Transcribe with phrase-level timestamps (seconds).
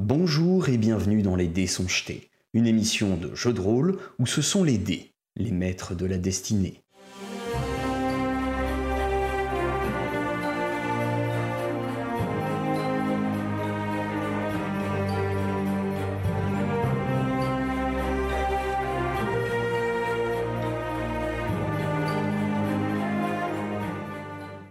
[0.00, 4.28] Bonjour et bienvenue dans Les Dés sont jetés, une émission de jeu de rôle où
[4.28, 6.84] ce sont les dés, les maîtres de la destinée.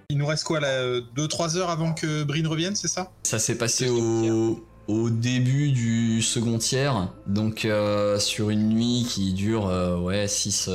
[0.10, 3.12] Il nous reste quoi là 2-3 heures avant que Brine revienne, c'est ça?
[3.24, 9.34] Ça s'est passé au, au début du second tiers, donc euh, sur une nuit qui
[9.34, 10.70] dure euh, ouais 6,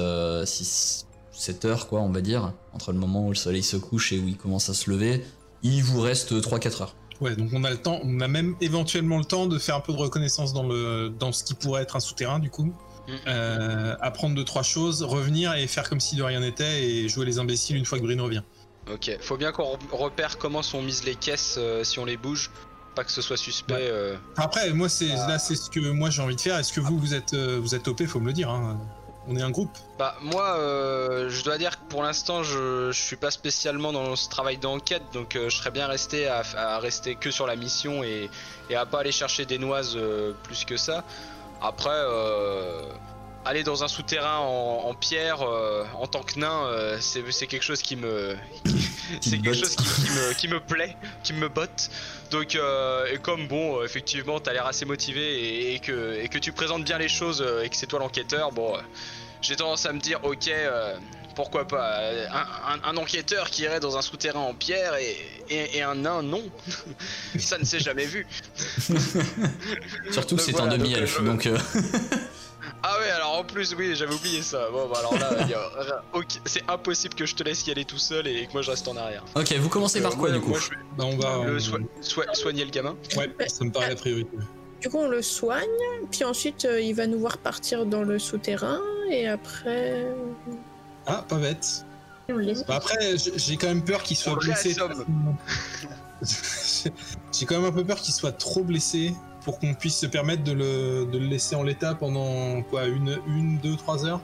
[0.44, 4.12] 6, 7 heures quoi on va dire, entre le moment où le soleil se couche
[4.12, 5.24] et où il commence à se lever,
[5.62, 6.94] il vous reste 3-4 heures.
[7.20, 9.80] Ouais, donc on a le temps, on a même éventuellement le temps de faire un
[9.80, 12.64] peu de reconnaissance dans, le, dans ce qui pourrait être un souterrain du coup.
[13.08, 13.12] Mm.
[13.26, 17.24] Euh, apprendre deux trois choses, revenir et faire comme si de rien n'était et jouer
[17.26, 18.42] les imbéciles une fois que Brine revient.
[18.92, 22.16] Ok, faut bien qu'on re- repère comment sont mises les caisses euh, si on les
[22.16, 22.50] bouge,
[22.94, 23.74] pas que ce soit suspect.
[23.74, 23.80] Ouais.
[23.90, 24.16] euh.
[24.36, 25.28] Après, moi c'est Ah.
[25.28, 26.58] là c'est ce que moi j'ai envie de faire.
[26.58, 28.50] Est-ce que vous vous êtes euh, vous êtes OP, faut me le dire.
[28.50, 28.78] hein.
[29.28, 29.70] On est un groupe.
[30.00, 34.16] Bah moi, euh, je dois dire que pour l'instant, je, je suis pas spécialement dans
[34.16, 37.54] ce travail d'enquête, donc euh, je serais bien resté à, à rester que sur la
[37.54, 38.28] mission et,
[38.68, 39.96] et à pas aller chercher des noises
[40.42, 41.04] plus que ça.
[41.60, 42.82] Après, euh,
[43.44, 47.62] aller dans un souterrain en, en pierre euh, en tant que nain, euh, c'est quelque
[47.64, 48.36] chose qui me
[49.20, 51.90] c'est quelque chose qui, qui me, qui me plaît, qui me botte.
[52.30, 56.38] Donc, euh, et comme bon, effectivement, t'as l'air assez motivé et, et que, et que
[56.38, 58.74] tu présentes bien les choses et que c'est toi l'enquêteur, bon,
[59.42, 60.50] j'ai tendance à me dire, ok,
[61.34, 61.98] pourquoi pas,
[62.30, 65.16] un, un- un enquêteur qui irait dans un souterrain en pierre et,
[65.50, 66.42] et- et un nain, non.
[67.38, 68.26] Ça ne s'est jamais vu.
[70.10, 71.48] Surtout que c'est voilà, un demi-elfe, donc,
[72.84, 74.68] Ah ouais, alors en plus, oui, j'avais oublié ça.
[74.72, 75.30] Bon, bah alors là,
[76.46, 78.88] c'est impossible que je te laisse y aller tout seul et que moi je reste
[78.88, 79.24] en arrière.
[79.36, 81.44] Ok, vous commencez par Euh, quoi moi- du coup moi, je vais Bah, on va.
[81.48, 82.96] le soigner le gamin.
[83.16, 84.30] Ouais, ça me paraît la priorité.
[84.80, 85.68] Du coup, on le soigne,
[86.10, 90.04] puis ensuite, euh, il va nous voir partir dans le souterrain, et après.
[91.06, 91.84] Ah, pas bête.
[92.28, 92.64] On le laisse.
[92.66, 94.74] Bah après, j'ai quand même peur qu'il soit On blessé.
[97.32, 100.44] j'ai quand même un peu peur qu'il soit trop blessé pour qu'on puisse se permettre
[100.44, 104.20] de le, de le laisser en l'état pendant quoi une, une, deux, trois heures.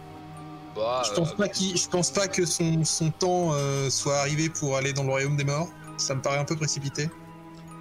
[0.77, 4.19] Bah, je pense euh, pas qu'il, je pense pas que son, son temps euh, soit
[4.19, 5.69] arrivé pour aller dans le royaume des morts.
[5.97, 7.11] Ça me paraît un peu précipité.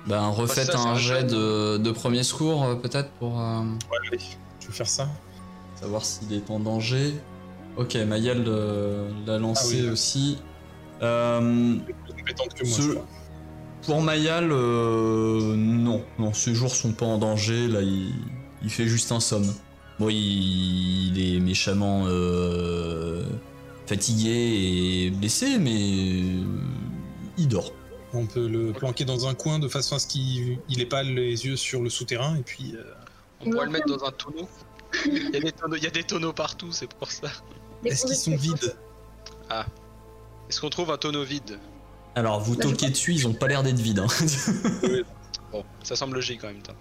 [0.07, 4.19] Ben refaites ça, un jet de, de premier secours euh, peut-être pour euh, Ouais, allez,
[4.61, 5.07] je vais faire ça.
[5.79, 7.13] savoir s'il est en danger.
[7.75, 9.89] Ok, Mayal euh, l'a lancé Ah oui.
[9.89, 10.39] aussi.
[11.03, 12.97] Euh, Plus compétente que moi, Ce-.
[13.83, 17.67] Pour Mayal, euh, non, non, ses jours sont pas en danger.
[17.67, 18.11] Là, il,
[18.63, 19.53] il fait juste un somme.
[19.99, 20.17] Bon, il,
[21.17, 23.23] il est méchamment euh,
[23.85, 26.43] fatigué et blessé, mais euh,
[27.37, 27.71] il dort.
[28.13, 31.03] On peut le planquer dans un coin de façon à ce qu'il il ait pas
[31.03, 32.73] les yeux sur le souterrain et puis.
[32.75, 32.83] euh,
[33.45, 34.47] On pourrait le mettre dans un tonneau.
[35.05, 37.27] Il y a des tonneaux, il y a des tonneaux partout, c'est pour ça.
[37.85, 38.75] Est-ce qu'ils sont vides?
[40.49, 41.59] Est-ce qu'on trouve un tonneau vide?
[42.17, 43.99] Alors, vous toquez dessus, ils ont pas l'air d'être vides.
[43.99, 44.07] hein.
[45.51, 46.73] Bon, ça semble logique en même temps.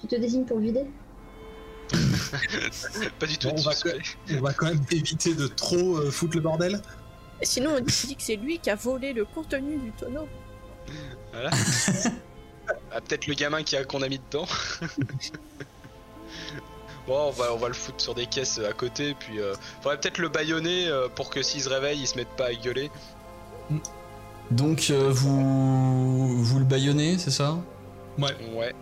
[0.00, 0.86] Tu te désignes pour vider?
[3.20, 3.48] Pas du tout.
[3.48, 3.98] Bon, on, va, suspect.
[4.30, 6.80] on va quand même éviter de trop euh, foutre le bordel.
[7.42, 10.26] Sinon, on dit que c'est lui qui a volé le contenu du tonneau.
[11.32, 11.50] Voilà.
[12.90, 14.46] Ah, Peut-être le gamin qui a qu'on a mis dedans.
[17.06, 19.52] bon, on va, on va le foutre sur des caisses à côté, puis euh,
[19.82, 22.54] faudrait peut-être le baïonner euh, pour que s'il se réveille, il se mette pas à
[22.54, 22.90] gueuler.
[24.50, 27.56] Donc, euh, vous, vous le baïonnez, c'est ça?
[28.18, 28.36] Ouais.
[28.54, 28.74] Ouais.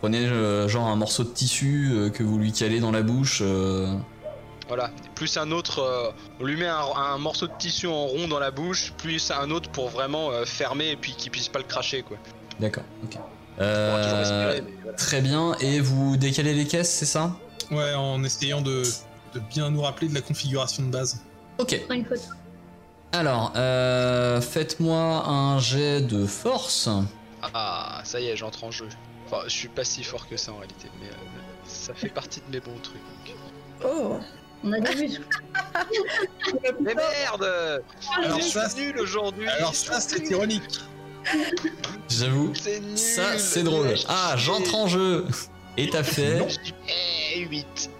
[0.00, 3.40] Prenez euh, genre un morceau de tissu euh, que vous lui calez dans la bouche.
[3.42, 3.94] euh,
[4.68, 6.10] Voilà, plus un autre, euh,
[6.40, 9.50] on lui met un, un morceau de tissu en rond dans la bouche, plus un
[9.50, 12.18] autre pour vraiment euh, fermer et puis qu'il puisse pas le cracher quoi.
[12.60, 13.18] D'accord, ok.
[13.60, 14.96] Euh, respirer, voilà.
[14.98, 17.34] très bien, et vous décalez les caisses, c'est ça?
[17.70, 18.82] Ouais, en essayant de,
[19.32, 21.22] de bien nous rappeler de la configuration de base.
[21.58, 21.80] Ok.
[21.86, 22.22] Prends une photo.
[23.14, 26.88] Alors, euh, faites-moi un jet de force.
[27.54, 28.88] Ah, ça y est, j'entre en jeu.
[29.26, 31.12] Enfin, je suis pas si fort que ça en réalité, mais euh,
[31.64, 33.36] ça fait partie de mes bons trucs.
[33.84, 34.18] Oh
[34.64, 35.22] On a des muscles.
[36.80, 37.82] Mais merde
[38.16, 40.80] Alors Je ça, suis nul aujourd'hui Alors ça, c'est ironique.
[42.08, 43.94] J'avoue, C'est nul ça c'est drôle.
[44.08, 45.26] Ah, j'entre en jeu
[45.76, 46.44] Et t'as fait.
[47.36, 47.90] Eh, 8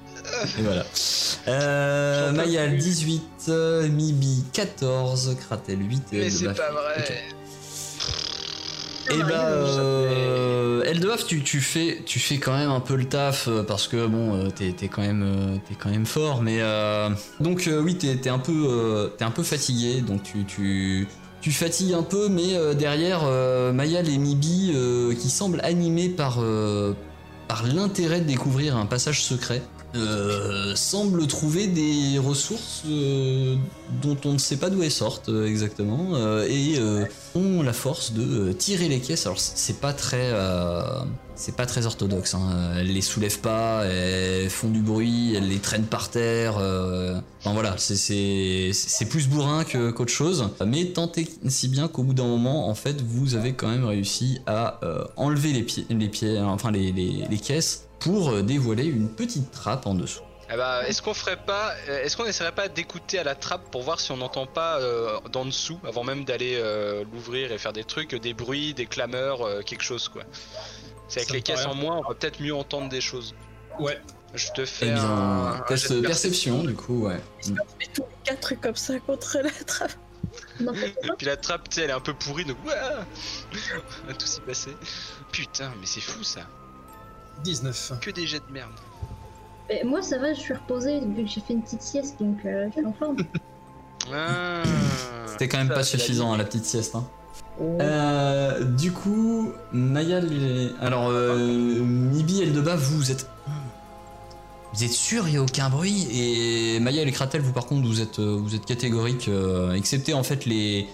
[0.59, 0.85] Et voilà.
[1.49, 2.79] Euh, J'entends Mayal plus.
[2.79, 7.05] 18, euh, Mibi 14, Kratel 8 et Mais c'est pas vrai.
[9.11, 13.49] Et bah, euh, Eldebaf, tu, tu, fais, tu fais quand même un peu le taf
[13.49, 17.11] euh, parce que bon, euh, t'es t'es quand, même, t'es quand même fort, mais euh,
[17.39, 21.07] donc euh, oui, t'es t'es un, peu, euh, t'es un peu fatigué, donc tu, tu,
[21.43, 26.09] tu fatigues un peu, mais euh, derrière, euh, Mayal et Mibi euh, qui semblent animés
[26.09, 26.95] par, euh,
[27.47, 29.61] par l'intérêt de découvrir un passage secret,
[29.95, 33.57] euh, semble trouver des ressources euh,
[34.03, 36.79] dont on ne sait pas d'où elles sortent euh, exactement euh, et
[37.35, 39.27] ont la force de tirer les caisses.
[39.27, 40.33] Alors c'est pas très,
[41.35, 42.35] c'est pas très orthodoxe.
[42.35, 42.75] Hein.
[42.79, 46.55] Elles les soulèvent pas, elles font du bruit, elles les traînent par terre.
[47.41, 48.71] Enfin voilà, c'est-
[49.09, 50.49] plus bourrin qu'autre chose.
[50.65, 53.85] Mais tant et si bien qu'au bout d'un moment, en fait, vous avez quand même
[53.85, 54.81] réussi à
[55.17, 56.93] enlever les pieds, les pieds, enfin les-
[57.29, 60.21] les caisses pour euh, dévoiler une petite trappe en dessous.
[60.53, 63.71] Eh bah, est-ce qu'on ferait pas, euh, est-ce qu'on essaierait pas d'écouter à la trappe
[63.71, 67.57] pour voir si on n'entend pas euh, d'en dessous, avant même d'aller euh, l'ouvrir et
[67.57, 70.23] faire des trucs, des bruits, des clameurs, euh, quelque chose quoi.
[71.09, 73.35] C'est avec Ça les caisses en moins, on va peut-être mieux entendre des choses.
[73.79, 73.99] Ouais.
[74.35, 77.21] Je te fais Eh bien, un, un test de perception, du coup, ouais.
[77.49, 79.93] On fait tous les quatre comme ça contre la trappe.
[80.61, 82.73] Non, Et puis la trappe, tu sais, elle est un peu pourrie, donc ouah
[84.05, 84.71] On va tout s'y passer.
[85.33, 86.43] Putain, mais c'est fou ça.
[87.43, 87.93] 19.
[88.01, 88.71] Que des jets de merde.
[89.85, 92.67] Moi, ça va, je suis reposée vu que j'ai fait une petite sieste, donc euh,
[92.69, 93.17] je suis en forme.
[94.13, 94.63] Ah,
[95.27, 96.95] C'était quand même ça, pas suffisant à la petite sieste.
[96.95, 97.07] Hein.
[97.61, 101.39] Euh, du coup, Maya, les- alors euh,
[101.83, 103.27] Mibi, Eldeba, vous êtes,
[104.75, 106.07] vous êtes sûr, il y a aucun bruit?
[106.13, 109.73] Et Maya et les Kratel, vous par contre, vous êtes, euh, vous êtes catégoriques, euh,
[109.73, 110.87] excepté en fait les,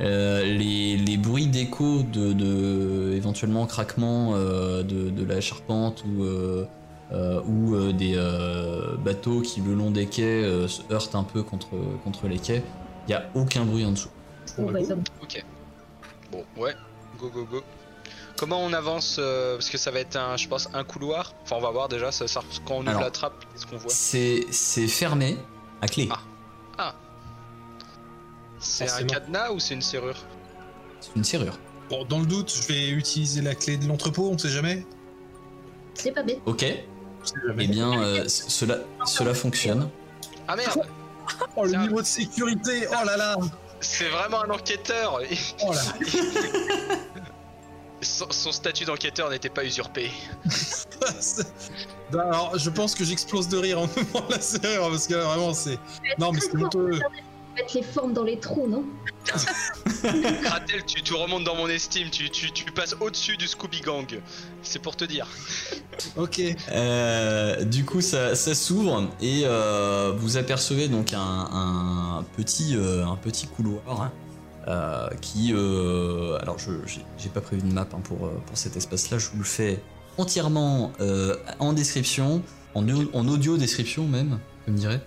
[0.00, 6.24] euh, les, les bruits d'écho de, de éventuellement craquement euh, de, de la charpente ou
[6.24, 6.64] euh,
[7.12, 11.24] euh, ou euh, des euh, bateaux qui le long des quais euh, se heurtent un
[11.24, 11.70] peu contre
[12.04, 12.62] contre les quais.
[13.08, 14.10] Il y a aucun bruit en dessous.
[14.56, 14.78] Bon, bah.
[15.22, 15.44] Ok.
[16.30, 16.74] Bon, ouais.
[17.18, 17.62] Go, go, go.
[18.36, 21.34] Comment on avance euh, Parce que ça va être, un, je pense, un couloir.
[21.42, 22.10] Enfin, on va voir déjà.
[22.12, 23.02] Ça, ça- quand on ouvre Alors.
[23.02, 23.90] la trappe, qu'est-ce qu'on voit?
[23.90, 25.36] C'est c'est fermé
[25.82, 26.08] à clé.
[26.78, 26.94] Ah.
[28.60, 30.18] C'est un cadenas ou c'est une serrure
[31.00, 31.58] C'est une serrure.
[31.88, 34.86] Bon, dans le doute, je vais utiliser la clé de l'entrepôt, on sait jamais.
[35.94, 36.40] C'est pas bête.
[36.46, 36.62] Ok.
[36.62, 36.86] Eh
[37.66, 39.90] bien, euh, cela cela fonctionne.
[40.48, 40.82] Ah merde
[41.56, 43.36] Oh, le niveau de sécurité Oh là là
[43.80, 45.20] C'est vraiment un enquêteur
[45.62, 45.80] Oh là
[48.02, 50.10] son, son statut d'enquêteur n'était pas usurpé.
[52.10, 55.24] Bah, Alors, je pense que j'explose de rire en ouvrant la serrure, parce que là,
[55.24, 55.78] vraiment, c'est...
[56.18, 56.98] Non, mais c'est honteux.
[57.56, 58.84] Mettre les formes dans les trous, non
[60.42, 62.08] Kratel, tu, tu remontes dans mon estime.
[62.10, 64.20] Tu, tu, tu passes au-dessus du Scooby Gang.
[64.62, 65.26] C'est pour te dire.
[66.16, 66.40] Ok.
[66.70, 73.04] Euh, du coup, ça, ça s'ouvre et euh, vous apercevez donc un, un petit, euh,
[73.06, 74.12] un petit couloir hein,
[74.68, 75.52] euh, qui.
[75.52, 79.18] euh, alors, je j'ai- j'ai pas prévu de map hein, pour, pour cet espace-là.
[79.18, 79.82] Je vous le fais
[80.16, 82.42] entièrement euh, en description,
[82.74, 82.88] en
[83.28, 85.02] audio description même, comme dirait.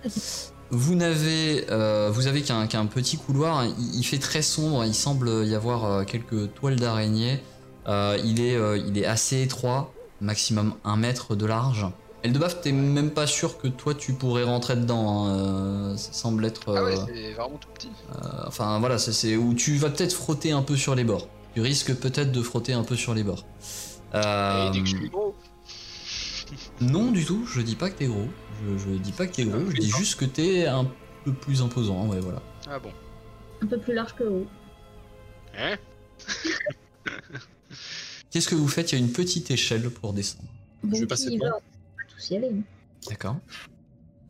[0.74, 3.58] Vous n'avez, euh, vous avez qu'un petit couloir.
[3.60, 3.72] hein.
[3.78, 4.84] Il, il fait très sombre.
[4.84, 7.40] Il semble y avoir euh, quelques toiles d'araignée.
[7.86, 11.86] Euh, il est, euh, il est assez étroit maximum un mètre de large.
[12.22, 15.26] Eldebaf, t'es même pas sûr que toi tu pourrais rentrer dedans.
[15.26, 16.74] hein, ça semble être.
[16.76, 17.90] Ah ouais, c'est vraiment tout petit.
[18.46, 21.28] enfin voilà, c'est- où tu vas peut-être frotter un peu sur les bords.
[21.54, 23.44] Tu risques peut-être de frotter un peu sur les bords.
[24.14, 25.34] Et dès que je suis gros.
[26.80, 28.28] Non du tout, je dis pas que t'es gros.
[28.62, 30.86] Je, je dis pas que t'es gros, je dis juste que t'es un
[31.24, 32.06] peu plus imposant.
[32.08, 32.42] Ouais voilà.
[32.68, 32.90] Ah bon.
[33.62, 34.46] Un peu plus large que haut.
[35.58, 35.76] Hein
[38.30, 38.92] Qu'est-ce que vous faites?
[38.92, 40.48] Il y a une petite échelle pour descendre.
[40.82, 41.46] Bon, vais passer devant.
[41.56, 42.62] hein.
[43.08, 43.36] D'accord.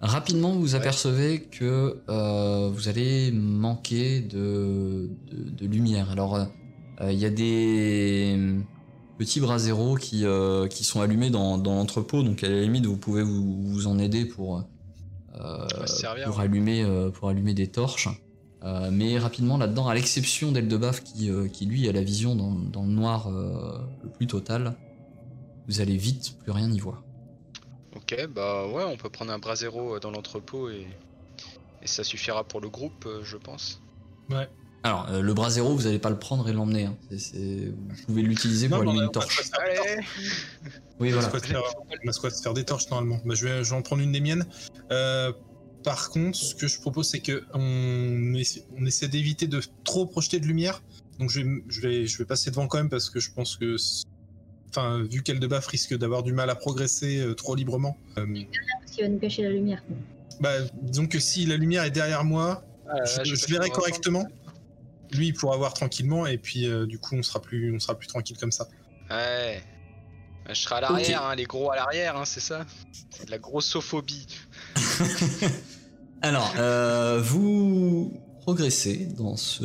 [0.00, 6.10] Rapidement, vous apercevez que euh, vous allez manquer de, de, de lumière.
[6.10, 6.44] Alors, euh,
[7.00, 8.36] euh, il y a des
[9.18, 12.86] petits bras zéro qui, euh, qui sont allumés dans, dans l'entrepôt, donc à la limite,
[12.86, 14.64] vous pouvez vous, vous en aider pour,
[15.36, 16.44] euh, servir, pour, ouais.
[16.44, 18.08] allumer, euh, pour allumer des torches.
[18.62, 22.50] Euh, mais rapidement, là-dedans, à l'exception d'Eldebaf qui, euh, qui, lui, a la vision dans,
[22.50, 24.74] dans le noir euh, le plus total,
[25.68, 27.02] vous allez vite plus rien y voir.
[27.94, 30.86] Ok, bah ouais, on peut prendre un bras zéro euh, dans l'entrepôt et,
[31.82, 33.82] et ça suffira pour le groupe, euh, je pense.
[34.84, 36.84] Alors, euh, le bras zéro, vous n'allez pas le prendre et l'emmener.
[36.84, 36.96] hein.
[37.10, 39.36] C'est- c'est- Vous pouvez l'utiliser pour Non, non, allumer on une va torche.
[39.38, 39.88] se faire des torches.
[39.88, 40.06] Allez
[41.00, 41.28] Oui, On voilà.
[41.28, 41.62] de se faire-
[42.04, 43.20] on de se faire des torches normalement.
[43.24, 44.44] Bah, je, vais, je vais en prendre une des miennes.
[44.92, 45.32] Euh,
[45.82, 50.04] par contre, ce que je propose, c'est que on essaie, on essaie d'éviter de trop
[50.06, 50.82] projeter de lumière.
[51.18, 53.56] Donc je vais, je vais, je vais passer devant quand même parce que je pense
[53.56, 53.76] que,
[54.70, 57.96] enfin, vu qu'Eldebaf risque d'avoir du mal à progresser euh, trop librement.
[58.18, 58.26] euh,
[58.82, 59.82] Parce qu'il va nous cacher la lumière.
[60.40, 63.52] bah, disons que si la lumière est derrière moi, Ah, je, là, je sais pas
[63.54, 64.26] verrai si on va correctement.
[65.14, 67.96] Lui, il pourra voir tranquillement et puis euh, du coup, on sera plus, on sera
[67.96, 68.68] plus tranquille comme ça.
[69.10, 69.62] Ouais.
[70.48, 72.66] Je serai à l'arrière, hein, les gros à l'arrière, hein, c'est ça?
[73.10, 74.26] C'est de la grossophobie.
[76.22, 79.64] Alors, euh, vous progressez dans ce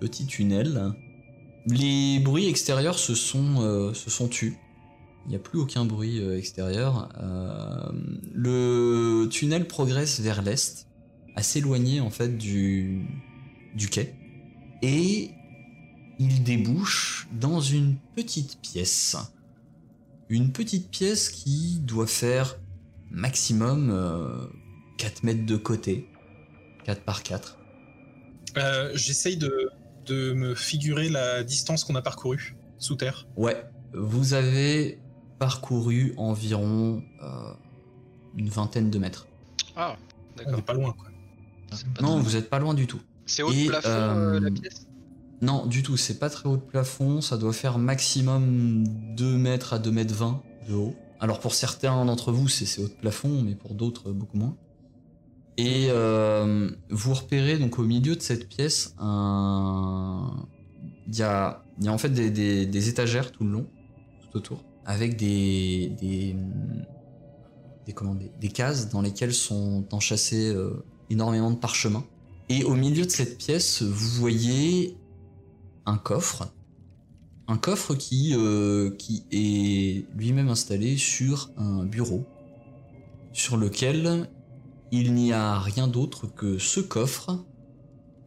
[0.00, 0.92] petit tunnel.
[1.66, 4.56] Les bruits extérieurs se sont, euh, se sont tus.
[5.26, 7.08] Il n'y a plus aucun bruit extérieur.
[7.20, 7.92] Euh,
[8.32, 10.88] le tunnel progresse vers l'est,
[11.36, 13.06] assez éloigné en fait du,
[13.74, 14.14] du quai.
[14.82, 15.30] Et
[16.18, 19.16] il débouche dans une petite pièce.
[20.28, 22.58] Une petite pièce qui doit faire
[23.10, 24.46] maximum euh,
[24.98, 26.08] 4 mètres de côté.
[26.84, 27.58] 4 par 4.
[28.56, 29.70] Euh, J'essaye de,
[30.06, 33.26] de me figurer la distance qu'on a parcourue sous terre.
[33.36, 34.98] Ouais, vous avez
[35.38, 37.52] parcouru environ euh,
[38.36, 39.26] une vingtaine de mètres.
[39.76, 40.56] Ah, On d'accord.
[40.56, 41.08] n'est pas loin, quoi.
[41.94, 43.00] Pas Non, vous êtes pas loin du tout.
[43.26, 44.86] C'est haut de plafond euh, euh, la pièce?
[45.40, 48.84] Non, du tout, c'est pas très haut de plafond, ça doit faire maximum
[49.16, 50.94] 2 mètres à 2 mètres 20 de haut.
[51.20, 54.56] Alors pour certains d'entre vous, c'est haut de plafond, mais pour d'autres, beaucoup moins.
[55.56, 60.46] Et euh, vous repérez donc au milieu de cette pièce un...
[61.08, 63.66] Il y a, il y a en fait des, des- des étagères tout le long,
[64.30, 65.92] tout autour, avec des...
[66.00, 66.36] des,
[67.86, 72.04] des, comment, des, des cases dans lesquelles sont enchâssés euh, énormément de parchemins.
[72.48, 74.96] Et au milieu de cette pièce, vous voyez
[75.86, 76.48] un coffre.
[77.48, 82.24] Un coffre qui, euh, qui est lui-même installé sur un bureau,
[83.32, 84.28] sur lequel
[84.90, 87.44] il n'y a rien d'autre que ce coffre,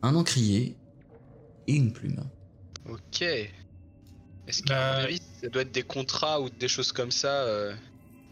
[0.01, 0.75] un encrier
[1.67, 2.23] et une plume.
[2.89, 3.21] Ok.
[3.21, 7.73] Est-ce qu'à Bah- ça doit être des contrats ou des choses comme ça euh,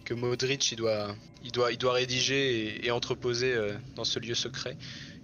[0.06, 4.20] que Modric il doit, il doit, il doit rédiger et, et entreposer euh, dans ce
[4.20, 4.78] lieu secret?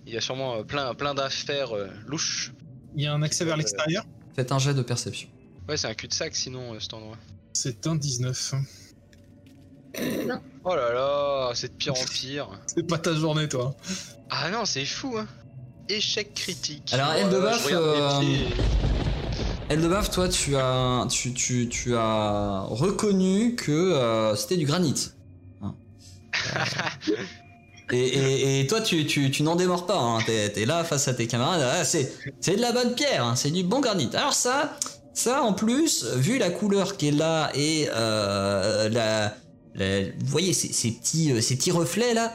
[0.09, 2.51] Il y a sûrement euh, plein, plein d'affaires euh, louches.
[2.95, 4.03] Il y a un accès vers Euh, l'extérieur.
[4.35, 5.29] Faites un jet de perception.
[5.67, 7.17] Ouais, c'est un cul-de-sac sinon euh, cet endroit.
[7.53, 8.55] C'est un 19.
[10.63, 12.49] Oh là là, c'est de pire en pire.
[12.65, 13.75] C'est pas ta journée, toi.
[14.31, 15.27] Ah non, c'est fou, hein.
[15.87, 16.91] Échec critique.
[16.93, 18.47] Alors, Oh je regarde mes euh, pieds.
[19.69, 25.11] Eldebaf, toi, tu as, tu, tu, tu as reconnu que euh, c'était du granit.
[25.61, 25.75] Hein.
[27.91, 29.97] Et, toi, tu, tu, tu n'en démords pas.
[29.97, 30.19] Hein.
[30.25, 31.61] T'es, t'es là face à tes camarades.
[31.63, 32.11] Ah, c'est,
[32.55, 33.25] de la bonne pierre.
[33.25, 33.35] hein.
[33.35, 34.09] C'est du bon granit.
[34.13, 34.77] Alors ça,
[35.13, 39.35] ça en plus, vu la couleur qui est là et euh, la,
[39.75, 42.33] vous voyez ces, ces petits, euh, ces petits reflets là,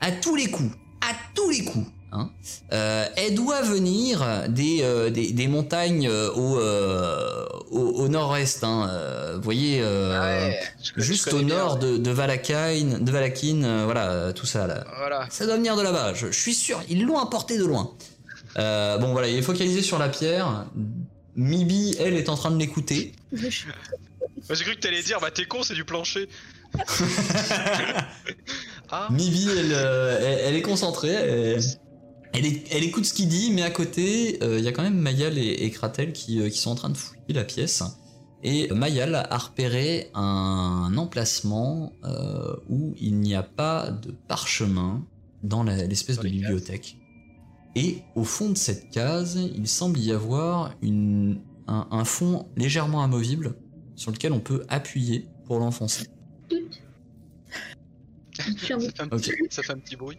[0.00, 1.86] à tous les coups, à tous les coups.
[2.16, 2.30] Hein,
[2.72, 8.64] euh, elle doit venir des, euh, des, des montagnes euh, au, euh, au, au nord-est.
[8.64, 8.90] Hein,
[9.36, 11.56] vous voyez, Ah ouais, je connais- je juste au bien.
[11.56, 14.84] nord de, de Valakine, de Valakine, voilà, tout ça là.
[14.98, 15.26] Voilà.
[15.30, 17.92] Ça doit venir de là-bas, je, je suis sûr, ils l'ont importé de loin.
[18.56, 20.64] Bon voilà, il est focalisé sur la pierre.
[21.36, 23.12] Mibi, elle, est en train de l'écouter.
[23.34, 26.28] J'ai cru que t'allais dire, bah t'es con, c'est du plancher.
[28.90, 31.12] ah, Mibi, elle, elle, elle est concentrée.
[31.12, 31.60] Elle,
[32.36, 34.82] elle, est- elle écoute ce qu'il dit, mais à côté, euh, il y a quand
[34.82, 37.82] même Mayal et, et Kratel qui, euh, qui sont en train de fouiller la pièce.
[38.42, 45.04] Et Mayal a repéré un emplacement euh, où il n'y a pas de parchemin
[45.42, 46.98] dans l'espèce de bibliothèque.
[47.74, 53.02] Et au fond de cette case, il semble y avoir une, un, un fond légèrement
[53.02, 53.54] amovible
[53.96, 56.06] sur lequel on peut appuyer pour l'enfoncer.
[58.38, 60.18] Fait un petit, ça fait un petit bruit.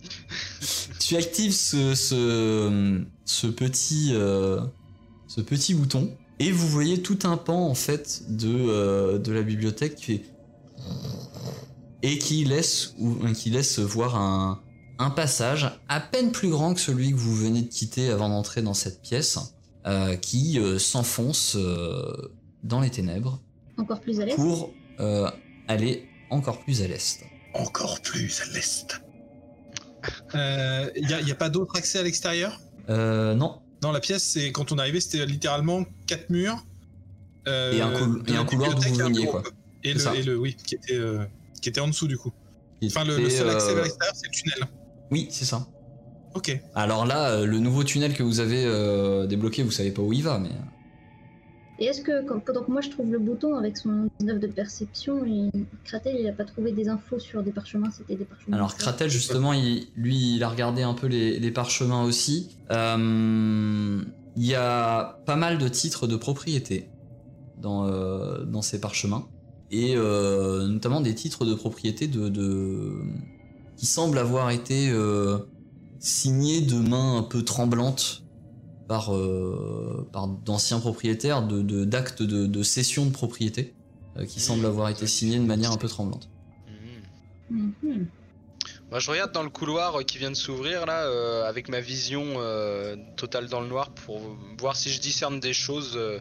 [0.99, 4.61] Tu actives ce, ce, ce petit, euh,
[5.27, 9.41] ce petit bouton et vous voyez tout un pan en fait de, euh, de la
[9.41, 10.23] bibliothèque qui fait
[12.03, 14.61] et qui laisse, ou, qui laisse voir un,
[14.99, 18.61] un passage à peine plus grand que celui que vous venez de quitter avant d'entrer
[18.61, 19.39] dans cette pièce
[19.85, 22.31] euh, qui euh, s'enfonce euh,
[22.63, 23.41] dans les ténèbres
[23.77, 24.35] Encore plus à l'aise.
[24.35, 25.29] pour euh,
[25.67, 27.23] aller encore plus à l'est.
[27.53, 29.01] Encore plus à l'est.
[30.35, 32.59] Euh, Il n'y a, pas d'autre accès à l'extérieur?
[32.89, 36.63] Euh, non, Dans la pièce, c'est quand on est arrivé, c'était littéralement quatre murs.
[37.47, 39.43] euh, Et un et couloir d'où vous à veniez, quoi.
[39.83, 41.23] Et le, et le oui, qui était, euh,
[41.61, 42.33] qui était en dessous du coup.
[42.81, 44.69] Il Enfin, le, le seul accès euh, vers l'extérieur, c'est le tunnel.
[45.11, 45.67] Oui, c'est ça.
[46.33, 46.59] Ok.
[46.75, 50.13] Alors là, euh, le nouveau tunnel que vous avez euh, débloqué, vous savez pas où
[50.13, 50.49] il va, mais.
[51.79, 54.47] Et est-ce que, quand- pendant que moi je trouve le bouton avec son 19 de
[54.47, 55.49] perception, et
[55.83, 58.55] Kratel il a pas trouvé des infos sur des parchemins, c'était des parchemins.
[58.57, 58.75] Alors.
[58.75, 62.49] Kratel, justement, il- lui, il a regardé un peu les, les parchemins aussi.
[62.71, 64.01] Euh,
[64.39, 66.89] Il y a pas mal de titres de propriété
[67.59, 69.25] dans, euh, dans ces parchemins.
[69.71, 72.93] Et euh, notamment des titres de propriété de, de-
[73.77, 74.91] qui semblent avoir été
[75.99, 78.23] signés de mains un peu tremblantes
[78.87, 83.73] par, euh, par d'anciens propriétaires de, de- d'actes de, de cession de propriété
[84.17, 86.29] euh, qui semblent avoir été signés de manière un peu tremblante.
[87.49, 88.07] Mhm.
[88.89, 91.81] Moi, je regarde dans le couloir euh, qui vient de s'ouvrir là, euh, avec ma
[91.81, 94.21] vision euh, totale dans le noir pour
[94.57, 96.19] voir si je discerne des choses euh,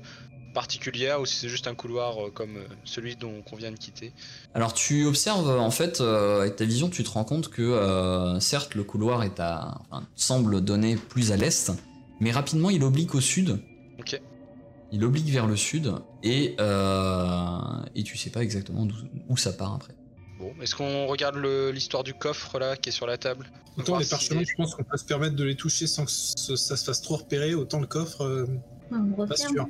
[0.52, 4.12] particulière ou si c'est juste un couloir euh, comme celui dont qu'on vient de quitter.
[4.54, 8.40] Alors tu observes en fait euh, avec ta vision, tu te rends compte que euh,
[8.40, 11.70] certes le couloir est à, enfin, semble donner plus à l'est,
[12.20, 13.58] mais rapidement il oblique au sud.
[13.98, 14.20] Ok.
[14.92, 15.92] Il oblique vers le sud
[16.22, 17.58] et euh,
[17.94, 18.94] et tu sais pas exactement d'où-
[19.28, 19.94] où ça part après.
[20.38, 21.36] Bon, est-ce qu'on regarde
[21.72, 23.50] l'histoire du coffre là qui est sur la table?
[23.78, 26.04] Autant Voir les si- parchemins, je pense qu'on peut se permettre de les toucher sans
[26.04, 28.46] que ce- ça se fasse trop repérer, autant le coffre, euh,
[28.92, 29.66] on pas sûr.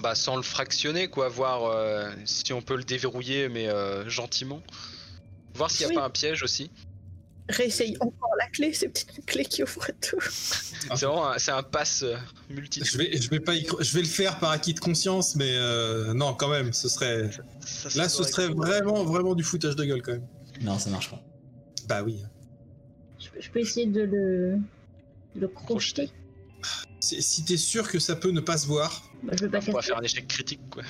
[0.00, 4.62] Bah sans le fractionner quoi, voir euh, si on peut le déverrouiller mais euh, gentiment.
[5.54, 6.00] Voir s'il n'y a Oui.
[6.00, 6.70] pas un piège aussi.
[7.50, 10.16] Réessaye encore la clé, c'est peut-être une clé qui ouvre tout.
[10.88, 10.96] Ah.
[10.96, 12.16] C'est vraiment un, c'est un pass euh,
[12.48, 12.80] multi.
[12.84, 15.36] Je vais, je vais pas, y cro- je vais le faire par acquis de conscience,
[15.36, 17.30] mais euh, non, quand même, ce serait,
[17.60, 20.26] Ça, ça là, ce serait vraiment, vraiment du foutage de gueule quand même.
[20.62, 21.22] Non, ça marche pas.
[21.88, 22.22] Bah oui.
[23.18, 24.56] Je, peux- je peux essayer de le,
[25.34, 26.10] de le crocheter.
[27.00, 29.58] Si si t'es sûr que ça peut ne pas se voir, Bah, je veux pas
[29.58, 29.86] On va casser.
[29.88, 30.82] faire un échec critique quoi.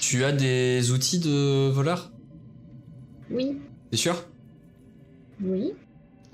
[0.00, 2.12] Tu as des outils de voleur
[3.30, 3.58] Oui,
[3.90, 4.22] T'es sûr?
[5.42, 5.72] Oui.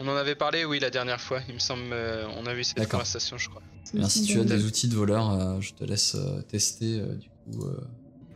[0.04, 2.64] On en avait parlé oui la dernière fois, il me semble euh, on a eu
[2.64, 3.62] cette conversation je crois.
[3.94, 7.14] Bien, si tu as des outils de voleur, euh, je te laisse euh, tester euh,
[7.14, 7.66] du coup.
[7.66, 7.80] euh.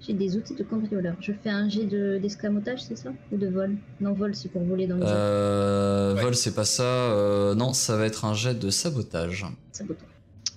[0.01, 1.17] J'ai des outils de cambrioleur.
[1.21, 3.11] Je fais un jet de- d'escamotage, c'est ça?
[3.33, 3.77] Ou de vol?
[4.01, 5.09] Non, vol, c'est pour voler dans les airs.
[5.13, 6.23] Euh, Ouais.
[6.23, 6.85] Vol, c'est pas ça.
[6.85, 9.45] euh, non, ça va être un jet de sabotage.
[9.73, 10.05] Sabotant.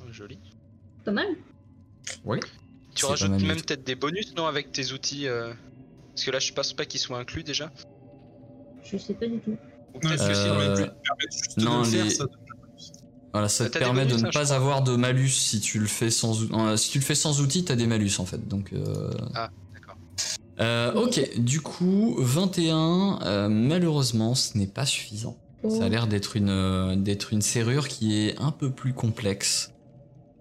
[0.02, 0.38] Oh, Joli.
[1.06, 1.26] Pas mal
[2.26, 2.40] Oui.
[2.94, 3.66] Tu rajoutes même tout.
[3.66, 5.54] peut-être des bonus non avec tes outils euh,
[6.14, 7.72] Parce que là je pense pas qu'ils soient inclus déjà.
[8.84, 9.56] Je sais pas du tout.
[9.94, 10.88] Ou peut-être que Euh,
[11.30, 12.26] si de non, faire, ça-
[13.34, 15.80] Voilà, ça Ah, te permet bonus, de ne hein, pas avoir de malus si tu
[15.80, 18.48] le fais sans euh, si tu le fais sans outils, t'as des malus en fait.
[18.48, 18.74] Donc.
[18.74, 19.98] euh, Ah, d'accord.
[20.60, 23.20] euh, ok, du coup 21.
[23.22, 25.38] euh, malheureusement, ce n'est pas suffisant.
[25.62, 29.72] Oh, Ça a l'air d'être une d'être une serrure qui est un peu plus complexe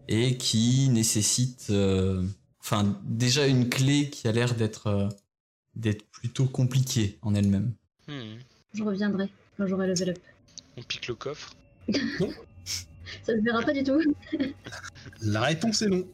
[0.09, 2.25] et qui nécessite, euh,
[2.61, 5.09] enfin déjà une clé qui a l'air d'être euh,
[5.75, 7.75] d'être plutôt compliquée en elle-même.
[8.07, 8.37] Hmm,
[8.73, 10.19] Je reviendrai quand j'aurai level up.
[10.77, 11.55] On pique le coffre.
[13.27, 14.01] Ça se verra pas du tout.
[15.23, 16.05] La réponse est non.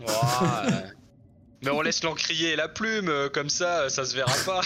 [0.00, 0.66] Ouah,
[1.62, 4.60] Mais on laisse l'encrier et la plume, euh, comme ça, euh, ça se verra pas.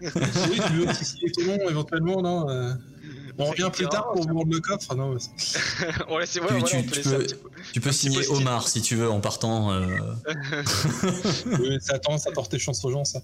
[0.00, 2.72] oui, tu veux aussi signer ton nom éventuellement, non euh,
[3.36, 5.58] On revient plus tard pour vendre le coffre non, mais c'est-
[6.08, 7.26] on laisse, ouais, Tu- voilà, tu- on peut tu laisser peux-.
[7.72, 8.28] Tu peux signer.
[8.28, 9.72] Omar si tu veux en partant.
[9.72, 9.98] euh,
[11.58, 13.20] oui, ça a tendance à porter chance aux gens, ça.